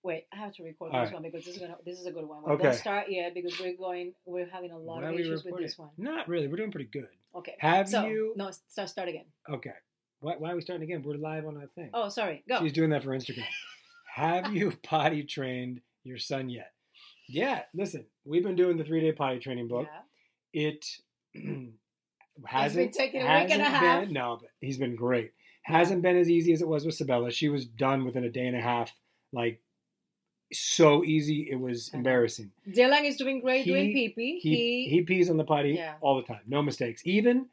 [0.03, 1.15] wait, I have to record All this right.
[1.15, 2.43] one because this is gonna this is a good one.
[2.45, 2.63] We Okay.
[2.65, 5.79] don't start yet because we're going we're having a lot Why of issues with this
[5.79, 5.91] one.
[5.99, 6.49] Not really.
[6.49, 7.09] We're doing pretty good.
[7.35, 7.55] Okay.
[7.59, 9.27] Have so, you- No, start start again.
[9.49, 9.73] Okay.
[10.21, 11.03] Why, why are we starting again?
[11.03, 11.91] We're live on that thing.
[11.93, 12.43] Oh, sorry.
[12.49, 12.61] Go.
[12.61, 13.45] She's doing that for Instagram.
[14.15, 16.73] Have you potty trained your son yet?
[17.29, 17.63] Yeah.
[17.75, 19.87] Listen, we've been doing the three day potty training book.
[20.53, 20.69] Yeah.
[20.71, 20.87] It
[22.47, 24.05] hasn't taking a week and a half.
[24.05, 25.33] Been, no, but he's been great.
[25.63, 27.31] Hasn't been as easy as it was with Sebella.
[27.33, 28.95] She was done within a day and a half.
[29.33, 29.61] Like
[30.53, 32.53] so easy, it was embarrassing.
[32.69, 34.39] Dylan is doing great doing pee pee.
[34.41, 35.95] He he pees on the potty Yeah.
[36.01, 37.03] all the time, no mistakes.
[37.05, 37.47] Even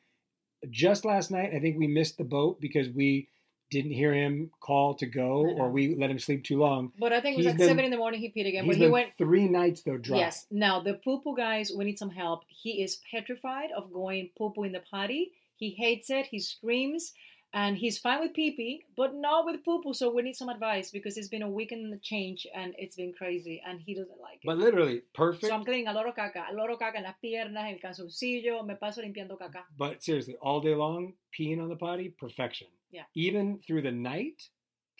[0.69, 3.27] just last night, I think we missed the boat because we
[3.71, 6.91] didn't hear him call to go, or we let him sleep too long.
[6.99, 8.67] but I think it was he's at been- seven in the morning he peed again.
[8.67, 10.19] But he been went three nights though dry.
[10.19, 10.45] Yes.
[10.51, 12.43] Now the poo poo guys, we need some help.
[12.47, 15.31] He is petrified of going poo poo in the potty.
[15.55, 16.27] He hates it.
[16.27, 17.13] He screams,
[17.53, 19.93] and he's fine with pee pee, but not with poo poo.
[19.93, 23.13] So we need some advice because it's been a week and change, and it's been
[23.13, 24.45] crazy, and he doesn't like it.
[24.45, 25.45] But literally perfect.
[25.45, 27.79] so I'm cleaning a lot of caca, a lot of caca en las piernas, el
[27.79, 28.65] calzoncillo.
[28.65, 29.63] Me paso limpiando caca.
[29.77, 32.67] But seriously, all day long, peeing on the potty, perfection.
[32.91, 33.03] Yeah.
[33.15, 34.41] Even through the night,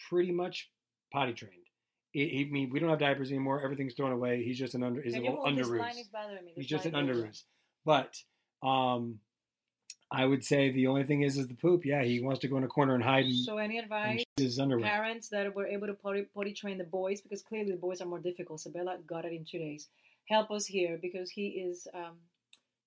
[0.10, 0.70] pretty much
[1.12, 1.64] potty trained.
[2.16, 3.64] I I mean, we don't have diapers anymore.
[3.64, 4.44] Everything's thrown away.
[4.44, 5.02] He's just an under.
[5.02, 5.80] He's Can a you little underoos.
[5.80, 6.54] line is bothering me.
[6.56, 7.44] He's just an underoos.
[7.86, 8.16] But
[8.62, 9.20] um,
[10.16, 11.86] I would say the only thing is is the poop.
[11.86, 14.20] Yeah, he wants to go in a corner and hide and, So any advice?
[14.20, 14.86] shit his underwear.
[14.88, 18.06] parents that were able to potty, potty train the boys because clearly the boys are
[18.06, 18.60] more difficult.
[18.62, 19.90] Sebella got it in two days.
[20.30, 22.18] Help us here because he is, um,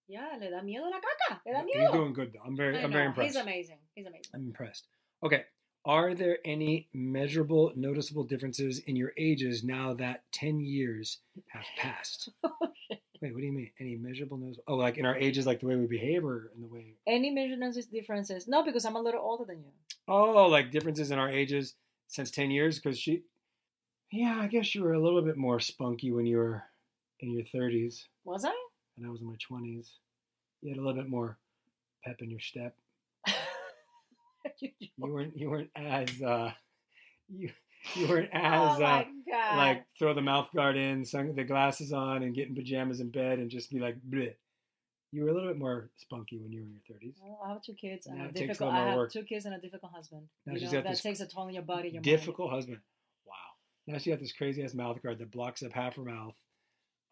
[0.09, 1.41] yeah, le da miedo la caca.
[1.45, 2.41] Le da He's doing good though.
[2.47, 3.35] I'm very, I I'm very impressed.
[3.35, 3.79] He's amazing.
[3.97, 4.31] He's amazing.
[4.33, 4.87] I'm impressed.
[5.23, 5.45] Okay.
[5.85, 11.19] Are there any measurable, noticeable differences in your ages now that 10 years
[11.49, 12.31] have passed?
[13.23, 13.71] Wait, what do you mean?
[13.81, 14.65] Any measurable, noticeable?
[14.69, 16.95] Oh, like in our ages, like the way we behave or in the way.
[17.07, 18.47] Any measurements differences?
[18.47, 19.71] No, because I'm a little older than you.
[20.09, 21.75] Oh, like differences in our ages
[22.09, 22.79] since 10 years?
[22.79, 23.23] Because she.
[24.13, 26.63] Yeah, I guess you were a little bit more spunky when you were
[27.21, 28.53] in your 30s, Was I?
[28.97, 29.89] and I was in my 20s.
[30.63, 31.39] You had a little bit more
[32.05, 32.75] pep in your step.
[34.61, 35.37] You weren't.
[35.37, 36.23] You weren't as.
[36.23, 36.53] uh
[37.29, 37.51] You.
[37.95, 38.81] You weren't as.
[38.81, 39.05] oh uh,
[39.57, 43.11] like throw the mouth guard in, sun, the glasses on, and get in pajamas in
[43.11, 44.35] bed and just be like, Bleh.
[45.13, 47.17] you were a little bit more spunky when you were in your thirties.
[47.23, 48.73] Well, I have two kids and Now a it takes a difficult.
[48.75, 49.13] I have work.
[49.13, 50.23] two kids and a difficult husband.
[50.47, 51.89] Now you know, that takes a toll on your body.
[51.89, 52.05] Your mind.
[52.05, 52.79] Difficult husband.
[53.27, 53.35] Wow.
[53.87, 56.37] Now she got this crazy ass mouth guard that blocks up half her mouth.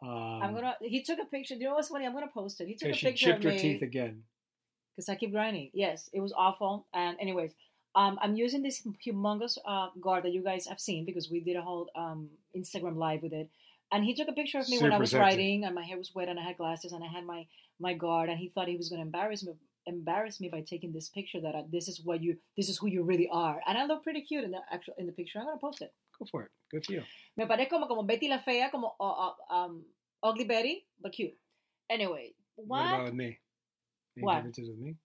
[0.03, 0.11] Um,
[0.43, 0.77] I'm gonna.
[0.81, 1.55] He took a picture.
[1.55, 2.07] Do you know what's funny?
[2.07, 2.68] I'm gonna post it.
[2.68, 3.59] He took a she picture chipped of her me.
[3.59, 4.22] teeth again.
[4.95, 5.70] because I keep grinding.
[5.72, 6.87] Yes, it was awful.
[6.93, 7.53] And anyways,
[7.95, 11.57] um, I'm using this humongous uh, guard that you guys have seen because we did
[11.57, 13.49] a whole um, Instagram live with it.
[13.92, 15.20] And he took a picture of me when I was sexy.
[15.20, 17.47] riding, and my hair was wet, and I had glasses, and I had my
[17.78, 19.53] my guard, and he thought he was going to embarrass me
[19.86, 22.88] embarrass me by taking this picture that I, this is what you this is who
[22.88, 25.38] you really are, and I look pretty cute in the actual in the picture.
[25.38, 25.92] I'm gonna post it.
[26.18, 26.51] Go for it.
[26.70, 27.03] Good for you.
[27.36, 29.84] Me parezco como como Betty la fea, como uh, uh, um,
[30.22, 31.34] ugly Betty, but cute.
[31.90, 32.86] Anyway, What, what?
[32.86, 33.38] about with me?
[34.16, 34.36] What?
[34.36, 34.97] differences with me?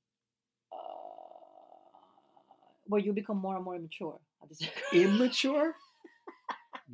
[2.89, 4.19] Where you become more and more immature.
[4.93, 5.73] Immature?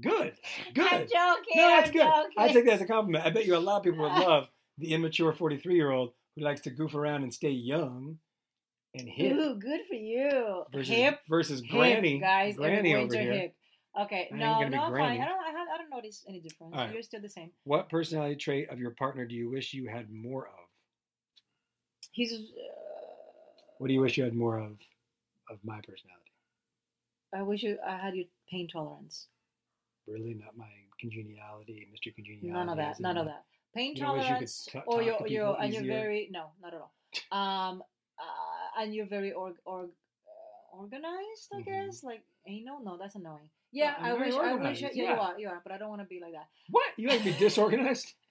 [0.01, 0.33] Good.
[0.73, 0.91] Good.
[0.91, 1.53] I'm joking.
[1.55, 2.25] No, that's I'm good.
[2.37, 3.25] I take that as a compliment.
[3.25, 6.43] I bet you a lot of people would love the immature 43 year old who
[6.43, 8.17] likes to goof around and stay young
[8.93, 10.63] and hip Ooh, good for you.
[10.73, 12.19] versus hip, versus hip, granny.
[12.19, 12.55] guys.
[12.57, 13.33] granny everyone's over a here.
[13.33, 13.55] hip.
[14.01, 15.21] Okay, I no, no, fine.
[15.21, 16.75] I don't, I, have, I don't notice any difference.
[16.75, 16.91] Right.
[16.93, 17.51] You're still the same.
[17.63, 20.65] What personality trait of your partner do you wish you had more of?
[22.11, 22.33] He's.
[22.33, 22.37] Uh,
[23.77, 24.77] What do you wish you had more of
[25.49, 26.31] of my personality?
[27.33, 29.27] I wish you, I had your pain tolerance.
[30.07, 30.69] Really, not my
[30.99, 32.13] congeniality, Mr.
[32.15, 32.51] Congeniality.
[32.53, 32.99] None of that.
[32.99, 33.43] None of that.
[33.73, 36.79] Pain You don't you tolerance, ta- or you're, you're, and you're very no, not at
[36.81, 36.93] all.
[37.31, 37.83] Um,
[38.19, 41.65] uh, and you're very org, org, uh, organized, I Mhm.
[41.65, 42.03] guess.
[42.03, 43.49] Like anal, no, that's annoying.
[43.71, 45.17] Yeah, I'm I wish, I wish, organized, yeah, you yeah.
[45.17, 46.47] are, you are, but I don't want to be like that.
[46.69, 46.85] What?
[46.97, 48.13] You like to be disorganized?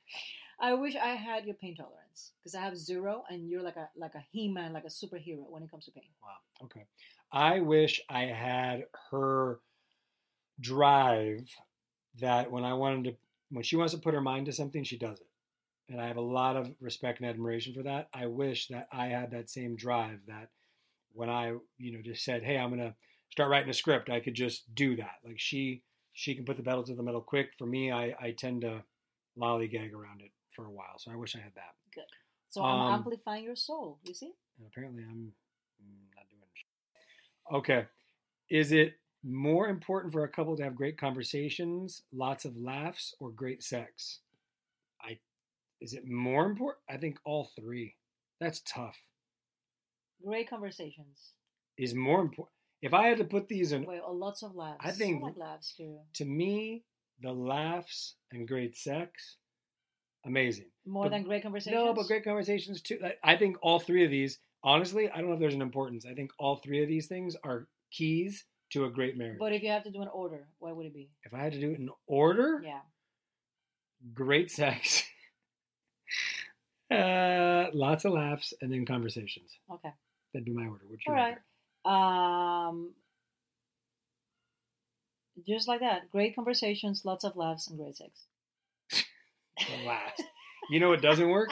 [0.60, 3.88] I wish I had your pain tolerance because I have zero, and you're like a
[3.96, 6.04] like a he-man, like a superhero when it comes to pain.
[6.22, 6.64] Wow.
[6.64, 6.84] Okay.
[7.32, 9.60] I wish I had her
[10.60, 11.48] drive
[12.20, 13.16] that when I wanted to,
[13.50, 15.26] when she wants to put her mind to something, she does it.
[15.90, 18.08] And I have a lot of respect and admiration for that.
[18.14, 20.50] I wish that I had that same drive that
[21.12, 22.94] when I, you know, just said, "Hey, I'm gonna
[23.30, 25.16] start writing a script," I could just do that.
[25.24, 25.82] Like she,
[26.12, 27.52] she can put the pedal to the metal quick.
[27.58, 28.84] For me, I, I tend to
[29.36, 30.98] lollygag around it for a while.
[30.98, 31.74] So I wish I had that.
[31.94, 32.04] Good.
[32.50, 33.98] So I'm Um, amplifying your soul.
[34.04, 34.32] You see?
[34.58, 35.34] And apparently, I'm
[35.82, 37.54] mm, not doing it.
[37.54, 37.86] Okay.
[38.48, 43.30] Is it more important for a couple to have great conversations, lots of laughs, or
[43.30, 44.20] great sex?
[45.00, 45.18] I
[45.80, 46.82] is it more important?
[46.88, 47.96] I think all three.
[48.40, 48.96] That's tough.
[50.24, 51.32] Great conversations.
[51.76, 52.54] Is more important.
[52.80, 54.80] If I had to put these in, wait, Well, lots of laughs.
[54.84, 56.00] I think- I like laughs too.
[56.14, 56.84] to me,
[57.20, 59.38] the laughs and great sex,
[60.24, 60.66] amazing.
[60.86, 61.74] More But- than great conversations.
[61.82, 62.98] No, but great conversations too.
[63.22, 66.04] I- think all three of these, honestly, I don't know if there's an importance.
[66.06, 69.38] I think all three of these things are keys to a great marriage.
[69.38, 71.10] But if you have to do an order, what would it be?
[71.24, 72.80] if I had to do it in order, Yeah.
[74.12, 75.02] great sex,
[76.90, 79.56] uh, lots of laughs, and then conversations.
[79.70, 79.90] Okay.
[80.32, 80.84] That'd be my order.
[80.88, 81.36] What's your All
[81.84, 82.68] right.
[82.68, 82.94] Um,
[85.46, 86.10] just like that.
[86.10, 88.26] Great conversations, lots of laughs, and great sex.
[89.58, 90.22] The last.
[90.70, 91.50] You know what doesn't work?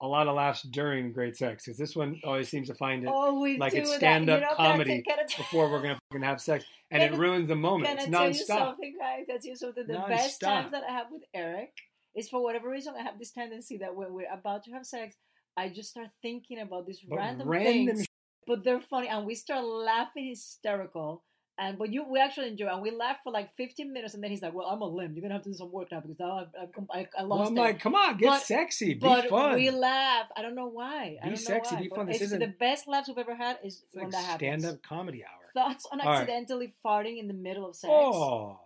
[0.00, 3.10] A lot of laughs during great sex, because this one always seems to find it
[3.12, 5.98] Oh, we like it's stand-up You know, comedy tell- can I tell- before we're gonna
[6.10, 7.88] fucking have sex, and Can it ruins the moment.
[7.88, 9.26] Can I It's tell you something, guys?
[9.28, 9.86] Tell you something?
[9.86, 10.46] The best Nonstop.
[10.46, 11.72] times that I have with Eric
[12.16, 15.16] is for whatever reason I have this tendency that when we're about to have sex,
[15.56, 18.06] I just start thinking about these But random, random things,
[18.46, 21.22] but they're funny, and we start laughing hysterical.
[21.58, 24.30] And but you, we actually enjoy, and we laugh for like 15 minutes, and then
[24.30, 25.12] he's like, "Well, I'm a limb.
[25.14, 27.24] You're gonna have to do some work now because now I've, I've, com- I, I
[27.24, 29.54] Well, lost I'm it." like, come on, get But- sexy, be but fun.
[29.56, 30.28] we laugh.
[30.34, 31.18] I don't know why.
[31.22, 32.06] I Be sexy, why, be fun.
[32.06, 33.58] This it's isn't- the best laughs we've ever had.
[33.62, 34.62] Is when like that happens.
[34.62, 35.40] stand-up comedy hour.
[35.52, 36.20] Thoughts on All right.
[36.20, 37.92] accidentally farting in the middle of sex.
[37.94, 38.58] Oh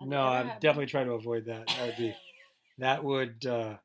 [0.00, 1.66] no, I'm definitely try to avoid that.
[1.68, 2.14] That would be,
[2.78, 3.76] that would, uh,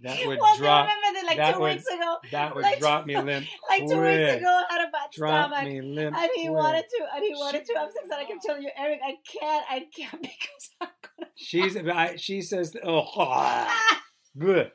[0.00, 0.88] that would well, drop.
[1.28, 2.16] I remember that like that two would- weeks ago.
[2.32, 3.46] That would like drop me limp.
[3.68, 4.18] Like two quick.
[4.18, 5.68] weeks ago, I had a bad Drop stomach.
[5.68, 6.16] me limp.
[6.16, 6.56] And he quick.
[6.56, 9.14] wanted to, and he wanted to have sex, and I kept telling you, Eric, I
[9.38, 11.30] can't, I can't because I'm gonna.
[11.36, 13.66] She's, I, she says, oh,
[14.38, 14.72] good.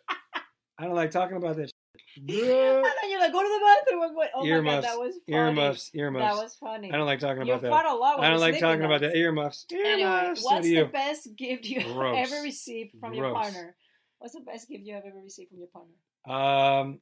[0.78, 1.72] I don't like talking about this.
[2.18, 4.04] and then you're like, go to the bathroom.
[4.04, 5.38] I'm going, oh my god, that was funny.
[5.38, 6.36] earmuffs, earmuffs.
[6.36, 6.92] That was funny.
[6.92, 7.92] I don't like talking you about fart that.
[7.94, 8.20] a lot.
[8.20, 9.16] I don't like talking about that.
[9.16, 9.66] Earmuffs.
[9.72, 10.42] Anyway, Earmuffs.
[10.42, 12.32] So what's the best gift you Gross.
[12.32, 13.76] ever received from your partner?
[14.20, 15.94] What's the best gift you have ever received from your partner?
[16.28, 17.00] Um,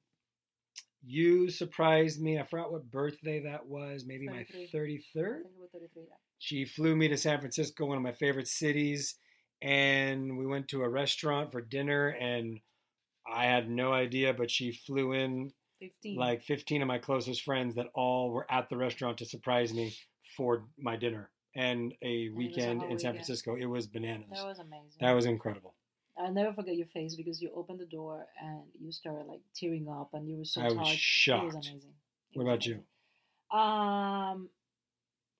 [1.03, 2.39] you surprised me.
[2.39, 4.05] I forgot what birthday that was.
[4.05, 4.37] Maybe my 33rd.
[4.37, 6.15] I think it was 33, yeah.
[6.39, 9.15] She flew me to San Francisco, one of my favorite cities,
[9.61, 12.09] and we went to a restaurant for dinner.
[12.09, 12.59] And
[13.31, 16.17] I had no idea, but she flew in 15.
[16.17, 19.95] like 15 of my closest friends that all were at the restaurant to surprise me
[20.35, 23.15] for my dinner and a weekend in San weekend.
[23.15, 23.55] Francisco.
[23.55, 24.29] It was bananas.
[24.31, 24.97] that was amazing.
[24.99, 25.75] That was incredible.
[26.17, 29.87] I'll never forget your face because you opened the door and you started like tearing
[29.89, 31.27] up and you were so I was touched.
[31.27, 31.93] It was amazing.
[32.33, 33.57] It What was about you?
[33.57, 34.49] Um,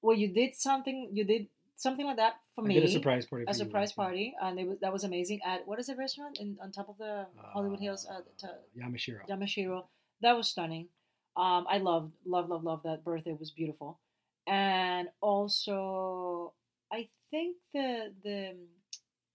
[0.02, 1.10] well, you did something.
[1.14, 2.74] You did something like that for I me.
[2.76, 3.46] did a surprise party.
[3.48, 5.40] A surprise party, and it was that was amazing.
[5.46, 8.08] At what is the restaurant in on top of the Hollywood Hills?
[8.10, 8.48] Uh, t-
[8.82, 9.28] Yamashiro.
[9.30, 9.86] Yamashiro.
[10.22, 10.88] That was stunning.
[11.36, 13.32] Um, I loved, love, love, love that birthday.
[13.32, 14.00] It was beautiful,
[14.46, 16.54] and also
[16.92, 18.56] I think the the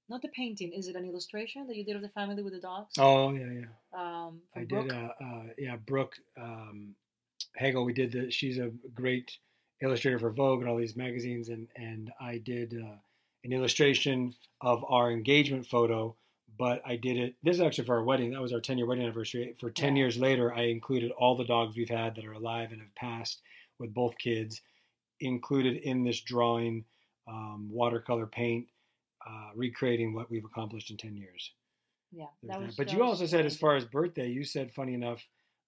[0.09, 0.73] not the painting.
[0.73, 2.95] Is it an illustration that you did of the family with the dogs?
[2.99, 3.67] Oh yeah, yeah.
[3.99, 4.89] Um, I Brooke?
[4.89, 4.97] did.
[4.97, 6.95] Uh, uh, yeah, Brooke um,
[7.57, 7.85] Hagel.
[7.85, 8.31] We did the.
[8.31, 9.37] She's a great
[9.83, 12.97] illustrator for Vogue and all these magazines, and and I did uh,
[13.45, 16.17] an illustration of our engagement photo.
[16.59, 17.35] But I did it.
[17.43, 18.31] This is actually for our wedding.
[18.31, 19.55] That was our 10 year wedding anniversary.
[19.61, 20.01] For 10 Yeah.
[20.05, 23.43] years later, I included all the dogs we've had that are alive and have passed
[23.79, 24.63] with both kids,
[25.21, 26.87] included in this drawing,
[27.29, 28.69] um, watercolor paint,
[29.27, 31.53] uh, recreating what we've accomplished in 10 years.
[32.13, 32.67] Yeah, that that.
[32.67, 32.77] was.
[32.77, 35.27] But that you was also said, as far as birthday, you said, funny enough,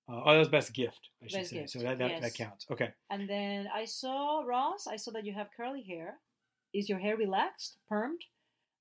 [0.09, 1.57] uh, oh, that was best gift, I should Best say.
[1.59, 2.23] gift, So that, that, yes.
[2.23, 2.67] that counts.
[2.71, 2.91] Okay.
[3.11, 4.87] And then I saw Ross.
[4.87, 6.15] I saw that you have curly hair.
[6.73, 8.23] Is your hair relaxed, permed?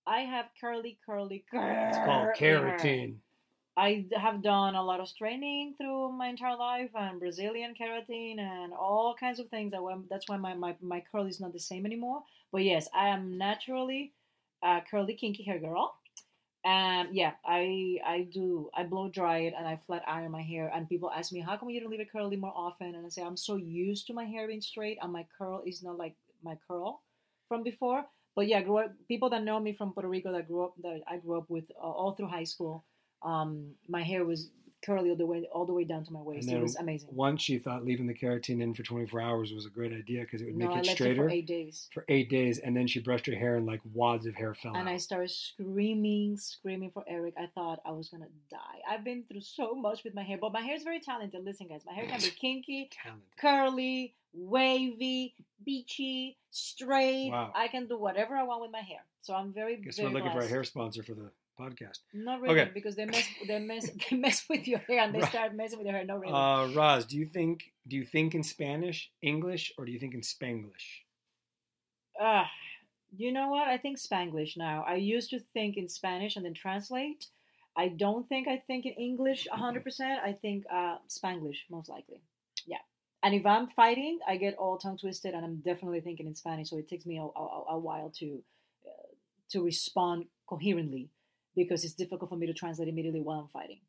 [0.05, 1.65] I have curly, curly, curly.
[1.89, 3.15] It's called keratin.
[3.75, 8.73] I have done a lot of training through my entire life and Brazilian keratin and
[8.73, 9.71] all kinds of things.
[9.71, 12.23] That that's why my, my, my curl is not the same anymore.
[12.51, 14.13] But yes, I am naturally
[14.63, 15.95] a curly, kinky hair girl.
[16.65, 18.69] And yeah, I I do.
[18.75, 20.71] I blow dry it and I flat iron my hair.
[20.73, 22.95] And people ask me, how come you don't leave it curly more often?
[22.95, 25.81] And I say, I'm so used to my hair being straight and my curl is
[25.83, 27.01] not like my curl
[27.47, 28.05] from before.
[28.35, 31.17] But yeah, up, people that know me from Puerto Rico that grew up that I
[31.17, 32.83] grew up with uh, all through high school.
[33.23, 34.51] Um, my hair was
[34.85, 36.49] curly all the way all the way down to my waist.
[36.49, 37.09] It was amazing.
[37.11, 40.41] once she thought leaving the keratin in for 24 hours was a great idea because
[40.41, 41.89] it would No, make I it left it straighter for eight days.
[41.93, 44.75] for eight days, and then she brushed her hair and like wads of hair fell
[44.75, 44.93] And out.
[44.93, 47.33] I started screaming, screaming for Eric.
[47.37, 48.57] I thought I was gonna die.
[48.89, 51.43] I've been through so much with my hair, but my hair is very talented.
[51.43, 53.27] Listen, guys, my hair can be kinky, Talented.
[53.39, 55.33] curly, wavy,
[55.65, 57.29] beachy, straight.
[57.31, 57.51] Wow.
[57.55, 58.99] I can do whatever I want with my hair.
[59.21, 61.99] So I'm very, Guess very we're looking for a hair sponsor for the podcast.
[62.13, 62.71] Not really, Okay.
[62.73, 65.87] because they mess, they mess, they mess with your hair and they start messing with
[65.87, 66.05] your hair.
[66.05, 66.33] Not really.
[66.33, 70.13] Uh, Roz, do you think do you think in Spanish, English, or do you think
[70.13, 70.87] in Spanglish?
[72.19, 72.49] Ah,
[73.15, 73.67] you know what?
[73.67, 74.83] I think Spanglish now.
[74.87, 77.27] I used to think in Spanish and then translate.
[77.75, 80.01] I don't think I think in English 100%.
[80.01, 82.21] I think uh, Spanglish, most likely.
[82.65, 82.79] Yeah.
[83.23, 86.69] And if I'm fighting, I get all tongue twisted and I'm definitely thinking in Spanish.
[86.69, 88.41] So it takes me a, a, a while to,
[88.85, 89.09] uh,
[89.51, 91.09] to respond coherently
[91.57, 93.79] because it's difficult for me to translate immediately while I'm fighting.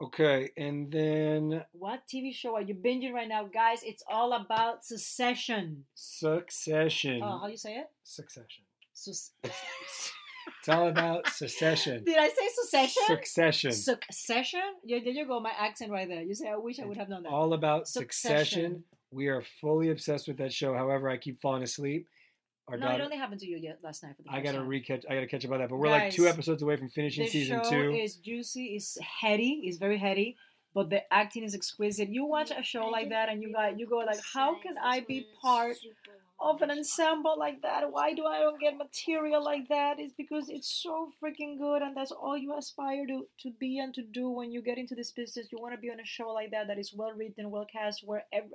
[0.00, 3.82] Okay, and then What TV show are you binging right now, guys?
[3.82, 5.84] It's all about Succession.
[5.94, 7.20] Succession.
[7.22, 7.86] Oh, how do you say it?
[8.04, 8.64] Succession.
[8.92, 9.32] Sus-
[10.60, 12.04] It's all about Succession.
[12.04, 13.02] Did I say succession?
[13.06, 13.72] Succession.
[13.72, 14.62] Succession?
[14.84, 15.40] Yeah, there you go.
[15.40, 16.22] My accent right there.
[16.22, 17.32] You say, I wish I would have known that.
[17.32, 18.44] all about succession.
[18.44, 18.84] Succession.
[19.10, 20.74] We are fully obsessed with that show.
[20.74, 22.08] However, I keep falling asleep.
[22.68, 24.68] Our no, it only happened to you yet last night for the I gotta time.
[24.68, 25.04] recatch.
[25.08, 25.70] I gotta catch up on that.
[25.70, 27.90] But we're like two episodes away from finishing The season show two.
[27.92, 30.36] is juicy, is heady, is very heady,
[30.74, 32.08] but the acting is exquisite.
[32.10, 35.00] You watch a show like that and you got you go like, how can I
[35.00, 35.76] be part
[36.40, 37.90] of an ensemble like that?
[37.90, 39.98] Why do I don't get material like that?
[39.98, 43.92] It's because it's so freaking good and that's all you aspire to to be and
[43.94, 45.48] to do when you get into this business.
[45.50, 48.06] You want to be on a show like that that is well written, well cast,
[48.06, 48.50] where every,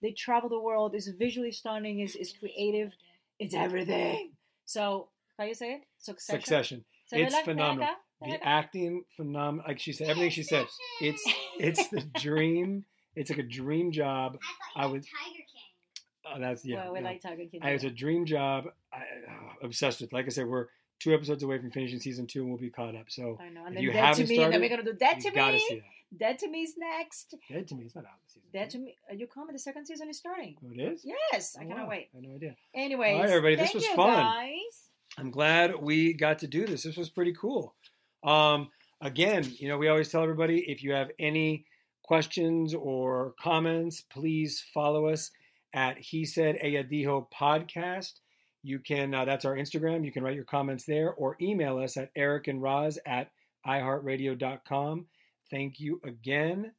[0.00, 2.92] they travel the world, is visually stunning, is is creative,
[3.38, 4.32] it's everything.
[4.64, 5.08] So
[5.38, 5.80] how you say it?
[5.98, 6.40] Succession.
[6.40, 6.84] Succession.
[7.06, 7.88] Se ve It's la- phenomenal.
[7.88, 7.94] acá,
[8.40, 9.64] The acting phenomenal.
[9.66, 10.66] Like she said, everything she said.
[11.00, 11.22] It's
[11.58, 12.84] it's the dream.
[13.14, 14.38] It's like a dream job.
[14.76, 15.02] I I would.
[15.04, 16.34] Tiger King.
[16.34, 16.84] Oh, that's yeah.
[16.84, 17.04] well, we yeah.
[17.06, 17.60] like Tiger King.
[17.62, 18.66] I, it's a dream job.
[18.92, 20.12] I, uh, obsessed with.
[20.12, 20.66] Like I said, we're
[21.00, 23.06] two episodes away from finishing season two, and we'll be caught up.
[23.08, 23.64] So I know.
[23.66, 25.16] And if then you Dead to haven't Me, and then started, we're gonna do Dead
[25.24, 25.58] you to gotta Me.
[25.68, 25.84] see that.
[26.16, 27.34] Dead to Me is next.
[27.50, 27.84] Dead to me.
[27.84, 28.48] is not out this season.
[28.52, 28.96] Dead to Me.
[29.08, 29.52] Are you coming?
[29.52, 30.56] The second season is starting.
[30.64, 31.04] Oh, it is.
[31.04, 31.90] Yes, I Oh, cannot wow.
[31.90, 32.08] wait.
[32.14, 32.56] I had no idea.
[32.74, 34.14] Anyway, All right, everybody, this was fun.
[34.16, 34.82] Guys.
[35.18, 36.82] I'm glad we got to do this.
[36.84, 37.74] This was pretty cool.
[38.22, 38.68] Um,
[39.00, 41.66] again, you know, we always tell everybody if you have any
[42.02, 45.30] questions or comments, please follow us
[45.74, 48.14] at He Said Ella Dijo podcast.
[48.62, 50.04] You can, uh, that's our Instagram.
[50.04, 53.30] You can write your comments there or email us at Eric and Roz at
[53.66, 55.06] iHeartRadio.com.
[55.50, 56.72] Thank you again.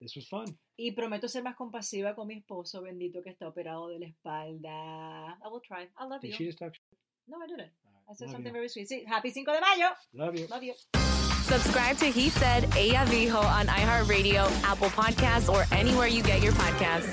[0.00, 0.56] This was fun.
[0.78, 5.38] Y prometo ser más compasiva con mi esposo bendito que está operado de la espalda.
[5.44, 5.88] I will try.
[5.98, 6.36] I love Did you.
[6.36, 6.72] she just talk?
[6.74, 6.82] shit?
[7.28, 7.70] No, I didn't.
[8.08, 8.52] I said Love something you.
[8.52, 8.88] very sweet.
[8.88, 9.90] Sí, happy Cinco de Mayo.
[10.14, 10.46] Love you.
[10.48, 10.74] Love you.
[11.44, 16.52] Subscribe to He Said Ella Dijo on iHeartRadio, Apple Podcasts, or anywhere you get your
[16.52, 17.12] podcasts.